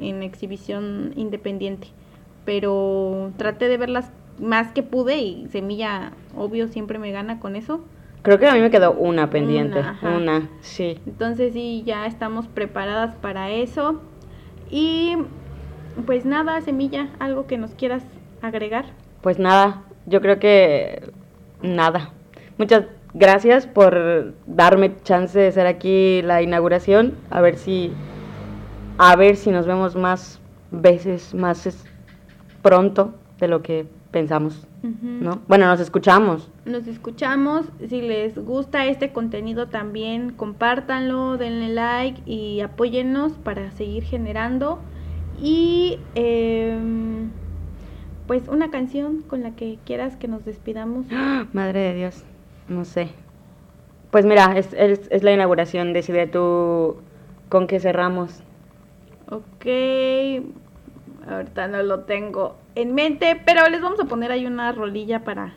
en 0.00 0.22
exhibición 0.22 1.12
independiente, 1.16 1.88
pero 2.44 3.32
traté 3.36 3.68
de 3.68 3.76
verlas 3.78 4.10
más 4.38 4.72
que 4.72 4.82
pude 4.82 5.18
y 5.18 5.46
Semilla, 5.48 6.12
obvio, 6.36 6.68
siempre 6.68 6.98
me 6.98 7.10
gana 7.10 7.40
con 7.40 7.56
eso. 7.56 7.80
Creo 8.22 8.38
que 8.38 8.48
a 8.48 8.54
mí 8.54 8.60
me 8.60 8.70
quedó 8.70 8.92
una 8.92 9.30
pendiente, 9.30 9.78
Una, 9.78 10.16
una, 10.16 10.50
sí. 10.60 10.98
Entonces 11.06 11.52
sí, 11.52 11.84
ya 11.86 12.06
estamos 12.06 12.48
preparadas 12.48 13.14
para 13.14 13.50
eso. 13.50 14.02
Y 14.70 15.16
pues 16.04 16.24
nada, 16.24 16.60
Semilla, 16.60 17.08
algo 17.18 17.46
que 17.46 17.58
nos 17.58 17.72
quieras 17.72 18.02
agregar. 18.42 18.86
Pues 19.22 19.38
nada, 19.38 19.82
yo 20.06 20.20
creo 20.20 20.38
que 20.38 21.02
nada. 21.62 22.10
Muchas 22.58 22.84
gracias 23.14 23.66
por 23.66 24.34
darme 24.46 24.94
chance 25.02 25.38
de 25.38 25.52
ser 25.52 25.66
aquí 25.66 26.22
la 26.22 26.42
inauguración. 26.42 27.14
A 27.30 27.40
ver 27.40 27.56
si 27.56 27.92
a 28.98 29.14
ver 29.16 29.36
si 29.36 29.50
nos 29.50 29.66
vemos 29.66 29.94
más 29.94 30.40
veces, 30.70 31.34
más 31.34 31.86
pronto 32.62 33.14
de 33.38 33.48
lo 33.48 33.62
que 33.62 33.86
pensamos. 34.16 34.66
¿no? 34.82 35.42
Bueno, 35.46 35.66
nos 35.66 35.78
escuchamos. 35.78 36.50
Nos 36.64 36.86
escuchamos. 36.86 37.66
Si 37.86 38.00
les 38.00 38.34
gusta 38.38 38.86
este 38.86 39.12
contenido 39.12 39.66
también, 39.66 40.30
compártanlo, 40.30 41.36
denle 41.36 41.68
like 41.68 42.22
y 42.24 42.62
apóyennos 42.62 43.32
para 43.32 43.70
seguir 43.72 44.04
generando. 44.04 44.78
Y 45.38 45.98
em, 46.14 47.28
pues 48.26 48.48
una 48.48 48.70
canción 48.70 49.20
con 49.20 49.42
la 49.42 49.50
que 49.50 49.78
quieras 49.84 50.16
que 50.16 50.28
nos 50.28 50.46
despidamos. 50.46 51.04
¡Ah! 51.12 51.44
Madre 51.52 51.80
de 51.80 51.94
Dios, 51.94 52.24
no 52.68 52.86
sé. 52.86 53.10
Pues 54.10 54.24
mira, 54.24 54.56
es, 54.56 54.72
es, 54.72 55.08
es 55.10 55.22
la 55.22 55.32
inauguración, 55.32 55.92
decide 55.92 56.26
tú 56.26 56.96
con 57.50 57.66
qué 57.66 57.80
cerramos. 57.80 58.40
Ok, 59.28 59.66
ahorita 61.28 61.68
no 61.68 61.82
lo 61.82 62.00
tengo 62.04 62.56
en 62.76 62.94
mente, 62.94 63.40
pero 63.44 63.68
les 63.68 63.80
vamos 63.80 63.98
a 63.98 64.04
poner 64.04 64.30
ahí 64.30 64.46
una 64.46 64.70
rolilla 64.70 65.24
para, 65.24 65.54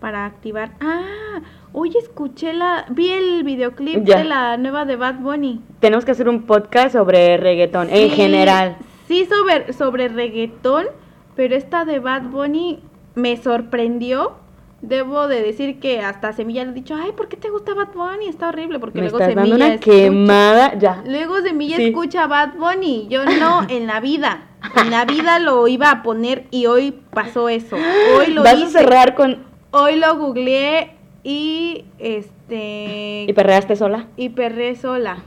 para 0.00 0.24
activar. 0.26 0.70
Ah, 0.80 1.40
hoy 1.72 1.92
escuché 1.96 2.52
la, 2.52 2.84
vi 2.90 3.08
el 3.10 3.42
videoclip 3.42 4.04
Ya. 4.04 4.18
de 4.18 4.24
la 4.24 4.56
nueva 4.58 4.84
de 4.84 4.96
Bad 4.96 5.16
Bunny. 5.16 5.60
Tenemos 5.80 6.04
que 6.04 6.12
hacer 6.12 6.28
un 6.28 6.42
podcast 6.42 6.92
sobre 6.92 7.36
reggaetón, 7.38 7.88
en 7.90 8.10
general. 8.10 8.76
Sí, 9.08 9.26
sobre, 9.26 9.72
sobre 9.72 10.08
reggaetón, 10.08 10.86
pero 11.34 11.56
esta 11.56 11.84
de 11.84 11.98
Bad 11.98 12.22
Bunny 12.24 12.78
me 13.14 13.36
sorprendió. 13.36 14.34
Debo 14.82 15.28
de 15.28 15.42
decir 15.42 15.78
que 15.78 16.00
hasta 16.00 16.32
Semilla 16.32 16.64
le 16.64 16.70
he 16.72 16.74
dicho, 16.74 16.96
ay, 17.00 17.12
¿por 17.12 17.28
qué 17.28 17.36
te 17.36 17.50
gusta 17.50 17.72
Bad 17.72 17.92
Bunny? 17.94 18.26
Está 18.26 18.48
horrible, 18.48 18.80
porque 18.80 18.98
Me 18.98 19.02
luego 19.04 19.18
estás 19.18 19.32
Semilla 19.32 19.48
dando 19.50 19.64
una 19.64 19.74
escucha- 19.74 19.90
quemada, 19.96 20.74
ya. 20.76 21.02
Luego 21.06 21.40
Semilla 21.40 21.76
Sí. 21.76 21.84
escucha 21.86 22.26
Bad 22.26 22.54
Bunny, 22.58 23.06
yo 23.08 23.24
no, 23.24 23.62
en 23.68 23.86
la 23.86 24.00
vida. 24.00 24.48
En 24.80 24.90
la 24.90 25.04
vida 25.04 25.38
lo 25.38 25.66
iba 25.68 25.90
a 25.90 26.02
poner 26.02 26.46
y 26.50 26.66
hoy 26.66 26.92
pasó 27.12 27.48
eso. 27.48 27.76
Hoy 28.18 28.32
lo 28.32 28.42
Vas 28.42 28.54
hice. 28.54 28.78
a 28.78 28.82
cerrar 28.82 29.14
con... 29.14 29.38
Hoy 29.70 29.96
lo 29.96 30.16
googleé 30.16 30.92
y 31.24 31.84
este 31.98 33.24
¿Y 33.28 33.32
perreaste 33.32 33.76
sola? 33.76 34.06
y 34.16 34.30
perré 34.30 34.74
sola. 34.76 35.18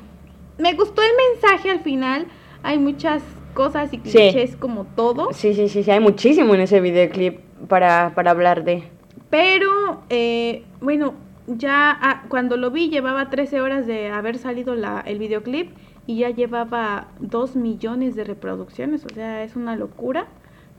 Me 0.58 0.74
gustó 0.74 1.02
el 1.02 1.12
mensaje 1.34 1.70
al 1.72 1.80
final. 1.82 2.28
Hay 2.64 2.78
muchas 2.80 3.24
cosas 3.54 3.94
y 3.94 3.98
Sí. 3.98 4.02
clichés 4.04 4.56
como 4.56 4.86
todo. 4.96 5.30
Sí, 5.34 5.54
sí, 5.54 5.70
sí, 5.70 5.84
sí, 5.84 5.92
hay 5.92 6.00
muchísimo 6.00 6.54
en 6.56 6.62
ese 6.62 6.80
videoclip 6.82 7.40
para, 7.68 8.12
para 8.16 8.32
hablar 8.32 8.64
de... 8.64 8.84
Pero, 9.30 10.02
eh, 10.10 10.64
bueno, 10.82 11.14
ya 11.48 11.98
ah, 12.02 12.24
cuando 12.30 12.58
lo 12.58 12.72
vi 12.72 12.90
llevaba 12.90 13.30
13 13.30 13.62
horas 13.62 13.86
de 13.88 14.10
haber 14.10 14.38
salido 14.38 14.76
la, 14.76 15.02
el 15.06 15.20
videoclip 15.20 15.72
y 16.08 16.18
ya 16.18 16.30
llevaba 16.30 17.08
2 17.20 17.56
millones 17.56 18.16
de 18.16 18.24
reproducciones. 18.24 19.06
O 19.06 19.10
sea, 19.10 19.44
es 19.44 19.56
una 19.56 19.76
locura. 19.76 20.28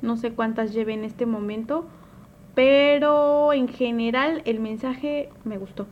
No 0.02 0.16
sé 0.16 0.32
cuántas 0.32 0.72
lleve 0.72 0.94
en 0.94 1.04
este 1.04 1.26
momento. 1.26 1.86
Pero 2.54 3.52
en 3.52 3.68
general 3.68 4.42
el 4.44 4.60
mensaje 4.60 5.28
me 5.44 5.58
gustó. 5.58 5.86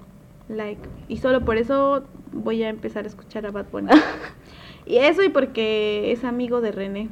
Like. 0.49 0.81
Y 1.09 1.19
solo 1.19 1.45
por 1.45 1.57
eso 1.57 2.05
voy 2.33 2.63
a 2.63 2.69
empezar 2.69 3.05
a 3.05 3.09
escuchar 3.09 3.47
a 3.47 3.51
Bad 3.51 3.67
Bunny. 3.73 3.91
y 4.87 4.97
eso 4.97 5.23
y 5.23 5.29
porque 5.29 6.13
es 6.13 6.25
amigo 6.25 6.61
de 6.61 6.73
René. 6.73 7.09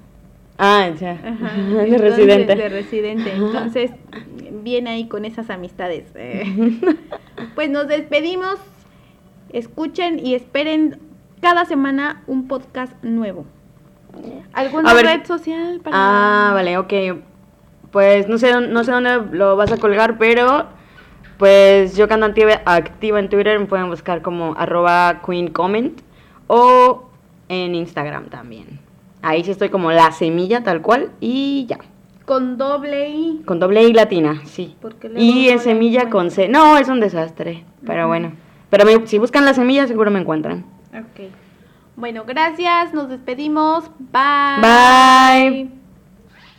Ah, 0.59 0.91
ya. 0.99 1.13
Ajá, 1.13 1.53
de 1.57 1.83
entonces, 1.85 2.01
residente. 2.01 2.55
De 2.57 2.69
residente. 2.69 3.33
Entonces, 3.35 3.91
viene 4.63 4.91
ahí 4.91 5.09
con 5.09 5.25
esas 5.25 5.51
amistades. 5.51 6.05
eh. 6.15 6.45
Pues 7.55 7.69
nos 7.69 7.89
despedimos. 7.89 8.57
Escuchen 9.51 10.25
y 10.25 10.35
esperen 10.35 10.99
cada 11.43 11.65
semana 11.67 12.23
un 12.27 12.47
podcast 12.49 12.95
nuevo. 13.03 13.45
¿Alguna 14.53 14.95
ver. 14.95 15.05
red 15.07 15.27
social 15.27 15.81
para.? 15.83 15.97
Ah, 15.99 16.53
vale, 16.55 16.79
ok. 16.79 16.93
Pues 17.91 18.29
no 18.29 18.39
sé, 18.39 18.51
dónde- 18.53 18.69
no 18.73 18.85
sé 18.85 18.93
dónde 18.93 19.21
lo 19.33 19.57
vas 19.57 19.71
a 19.73 19.77
colgar, 19.77 20.17
pero 20.19 20.67
pues 21.37 21.97
yo 21.97 22.07
cuando 22.09 22.27
activa, 22.27 22.63
activa 22.65 23.19
en 23.19 23.29
Twitter 23.29 23.59
me 23.59 23.67
pueden 23.67 23.91
buscar 23.91 24.23
como 24.23 24.55
arroba 24.57 25.21
queen 25.27 25.49
comment 25.49 26.01
o 26.47 27.11
en 27.49 27.75
Instagram 27.75 28.27
también. 28.27 28.79
Ahí 29.21 29.43
sí 29.45 29.51
estoy 29.51 29.69
como 29.69 29.91
la 29.91 30.13
semilla 30.13 30.63
tal 30.63 30.81
cual 30.81 31.11
y 31.21 31.67
ya. 31.67 31.79
Con 32.25 32.57
doble 32.57 33.09
I. 33.11 33.43
Con 33.45 33.59
doble 33.59 33.83
I 33.83 33.93
latina, 33.93 34.41
sí. 34.45 34.77
Y 35.17 35.49
en 35.49 35.57
la 35.57 35.63
semilla 35.63 36.09
con 36.09 36.31
C. 36.31 36.49
No, 36.49 36.79
es 36.79 36.89
un 36.89 37.01
desastre, 37.01 37.65
pero 37.85 38.07
bueno. 38.07 38.33
Pero 38.71 38.85
me- 38.85 39.07
si 39.09 39.19
buscan 39.19 39.45
la 39.45 39.55
semilla 39.55 39.87
seguro 39.89 40.11
me 40.13 40.21
encuentran. 40.21 40.65
Ok. 40.93 41.33
Bueno, 41.97 42.25
gracias. 42.25 42.93
Nos 42.93 43.09
despedimos. 43.09 43.85
Bye. 43.99 44.61
Bye. 44.61 45.71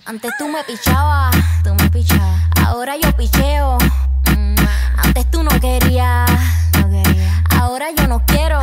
Antes 0.05 0.31
tú 0.37 0.47
me 0.47 0.63
pichabas, 0.65 1.35
tú 1.63 1.73
me 1.75 1.89
pichabas. 1.89 2.41
Ahora 2.65 2.95
yo 2.97 3.15
picheo. 3.15 3.77
Mm, 4.35 4.55
Antes 4.97 5.31
tú 5.31 5.43
no 5.43 5.51
querías, 5.61 6.29
no 6.77 6.89
quería. 6.89 7.43
Ahora 7.51 7.87
yo 7.95 8.07
no 8.07 8.21
quiero. 8.25 8.59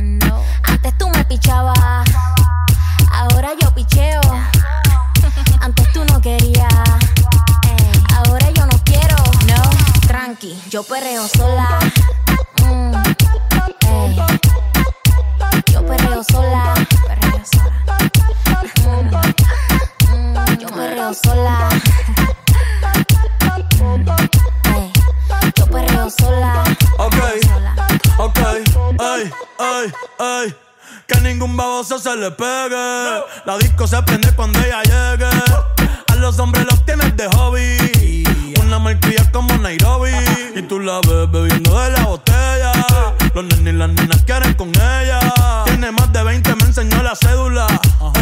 No. 0.00 0.40
Antes 0.64 0.96
tú 0.96 1.08
me 1.10 1.24
pichabas. 1.26 2.08
Ahora 3.12 3.50
yo 3.60 3.74
picheo. 3.74 4.20
Antes 5.60 5.92
tú 5.92 6.04
no 6.06 6.20
querías. 6.20 6.72
Ahora 8.16 8.50
yo 8.50 8.64
no 8.66 8.78
quiero. 8.84 9.16
No. 9.46 9.62
Tranqui, 10.06 10.58
yo 10.70 10.82
perreo 10.84 11.28
sola. 11.28 11.78
Ay, 29.62 29.92
ay. 30.18 30.54
Que 31.06 31.20
ningún 31.20 31.56
baboso 31.56 31.98
se 31.98 32.16
le 32.16 32.30
pegue. 32.30 33.22
La 33.44 33.58
disco 33.58 33.86
se 33.86 34.02
prende 34.02 34.34
cuando 34.34 34.58
ella 34.60 34.82
llegue. 34.82 35.30
A 36.08 36.14
los 36.16 36.38
hombres 36.38 36.66
los 36.66 36.84
tienes 36.84 37.16
de 37.16 37.28
hobby. 37.28 38.24
Una 38.60 38.78
marquilla 38.78 39.30
como 39.30 39.56
Nairobi. 39.58 40.12
Y 40.54 40.62
tú 40.62 40.80
la 40.80 41.00
ves 41.00 41.30
bebiendo 41.30 41.80
de 41.80 41.90
la 41.90 42.04
botella. 42.04 42.72
Los 43.34 43.44
nenes 43.44 43.72
y 43.72 43.76
las 43.76 43.88
nenas 43.88 44.22
quieren 44.24 44.52
con 44.54 44.68
ella. 44.68 45.18
Tiene 45.64 45.90
más 45.90 46.12
de 46.12 46.22
20, 46.22 46.54
me 46.54 46.64
enseñó 46.64 47.02
la 47.02 47.16
cédula. 47.16 47.66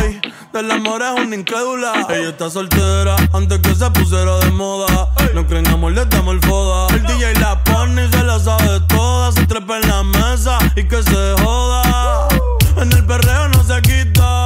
Ey, 0.04 0.20
del 0.52 0.70
amor 0.70 1.02
es 1.02 1.24
una 1.24 1.34
incrédula. 1.34 2.06
Ella 2.08 2.28
está 2.28 2.48
soltera 2.48 3.16
antes 3.32 3.58
que 3.58 3.74
se 3.74 3.90
pusiera 3.90 4.38
de 4.38 4.50
moda. 4.52 5.08
No 5.34 5.46
creen 5.46 5.66
amor, 5.68 5.92
le 5.92 6.04
damos 6.06 6.34
el 6.34 6.40
foda. 6.42 6.94
El 6.94 7.02
DJ 7.02 7.34
la 7.40 7.62
pone 7.64 8.04
y 8.04 8.10
se 8.10 8.22
la 8.22 8.38
sabe 8.38 8.80
toda. 8.86 9.32
Se 9.32 9.46
trepa 9.46 9.78
en 9.78 9.88
la 9.88 10.02
mesa 10.04 10.58
y 10.76 10.84
que 10.84 11.02
se 11.02 11.34
joda. 11.42 12.28
En 12.76 12.92
el 12.92 13.04
perreo 13.04 13.48
no 13.48 13.64
se 13.64 13.82
quita. 13.82 14.44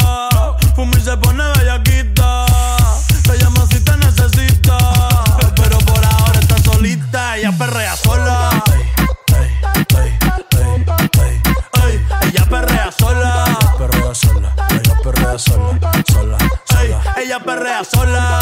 Fuma 0.74 0.92
y 0.96 1.00
se 1.02 1.16
pone 1.18 1.53
perrea 15.34 15.38
sola. 15.38 15.78
Sola. 16.06 16.38
Ey, 16.80 17.24
ella 17.24 17.40
perrea 17.40 17.84
sola. 17.84 18.38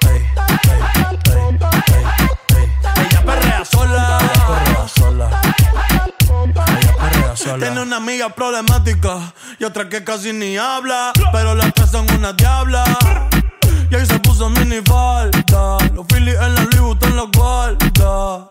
Ey, 0.00 0.10
ey. 0.10 0.78
Ella 2.96 3.22
perrea 3.24 3.64
sola. 3.64 4.18
Ella 4.18 4.46
perrea 4.46 4.88
sola. 4.88 5.40
Ella 6.58 6.96
perrea 6.96 7.36
sola. 7.36 7.66
Tiene 7.66 7.80
una 7.82 7.96
amiga 7.96 8.28
problemática 8.30 9.32
y 9.58 9.64
otra 9.64 9.88
que 9.88 10.02
casi 10.02 10.32
ni 10.32 10.56
habla. 10.56 11.12
Pero 11.32 11.54
las 11.54 11.72
tres 11.74 11.90
son 11.90 12.10
una 12.10 12.32
diabla. 12.32 12.84
Y 13.90 13.94
ahí 13.94 14.06
se 14.06 14.18
puso 14.18 14.50
mini 14.50 14.80
falta. 14.84 15.78
Los 15.94 16.06
Phillies 16.08 16.36
en 16.40 16.54
la 16.54 16.62
Louis 16.76 16.98
en 17.02 17.16
la 17.16 17.26
guarda. 17.32 18.50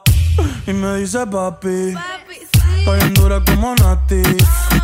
Y 0.65 0.73
me 0.73 0.95
dice 0.97 1.25
papi. 1.27 1.95
Estoy 2.79 2.99
en 3.01 3.13
dura 3.13 3.43
como 3.45 3.75
Nati. 3.75 4.21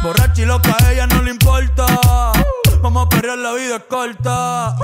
Borracha 0.01 0.41
y 0.41 0.45
loca, 0.45 0.75
a 0.83 0.91
ella 0.91 1.07
no 1.07 1.21
le 1.21 1.31
importa. 1.31 1.85
Vamos 2.83 3.05
a 3.05 3.09
perrear, 3.09 3.37
la 3.37 3.53
vida 3.53 3.77
es 3.77 3.83
corta. 3.89 4.75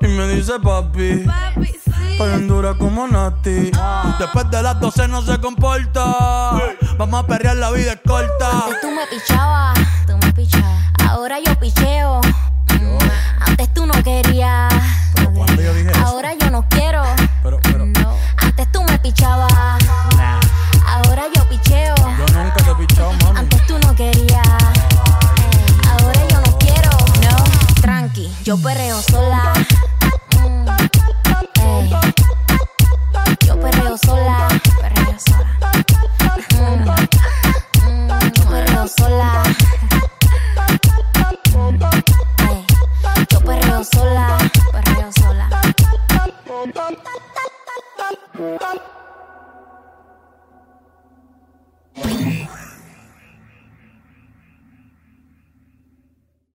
Y 0.00 0.06
me 0.06 0.28
dice 0.28 0.60
papi. 0.60 1.26
Estoy 2.12 2.32
en 2.34 2.46
dura 2.46 2.74
como 2.74 3.08
Nati. 3.08 3.72
Después 4.18 4.48
de 4.50 4.62
las 4.62 4.78
12 4.78 5.08
no 5.08 5.20
se 5.20 5.38
comporta. 5.40 6.04
Vamos 6.96 7.24
a 7.24 7.26
perrear, 7.26 7.56
la 7.56 7.72
vida 7.72 7.94
es 7.94 8.00
corta. 8.06 8.64
Antes 8.64 8.80
tú 8.80 8.90
me 8.92 9.06
pichabas, 9.08 9.78
tú 10.06 10.12
me 10.24 10.32
pichabas. 10.32 10.92
Ahora 11.08 11.38
yo 11.44 11.58
picheo. 11.58 12.20
Mm, 12.80 12.98
Antes 13.40 13.74
tú 13.74 13.86
no 13.86 13.94
querías. 14.04 14.72
Pero 15.16 15.32
cuando 15.32 15.60
yo 15.60 15.74
dije 15.74 15.90
eso. 15.90 16.06
Ahora 16.06 16.34
yo 16.34 16.48
no 16.50 16.64
quiero. 16.68 16.89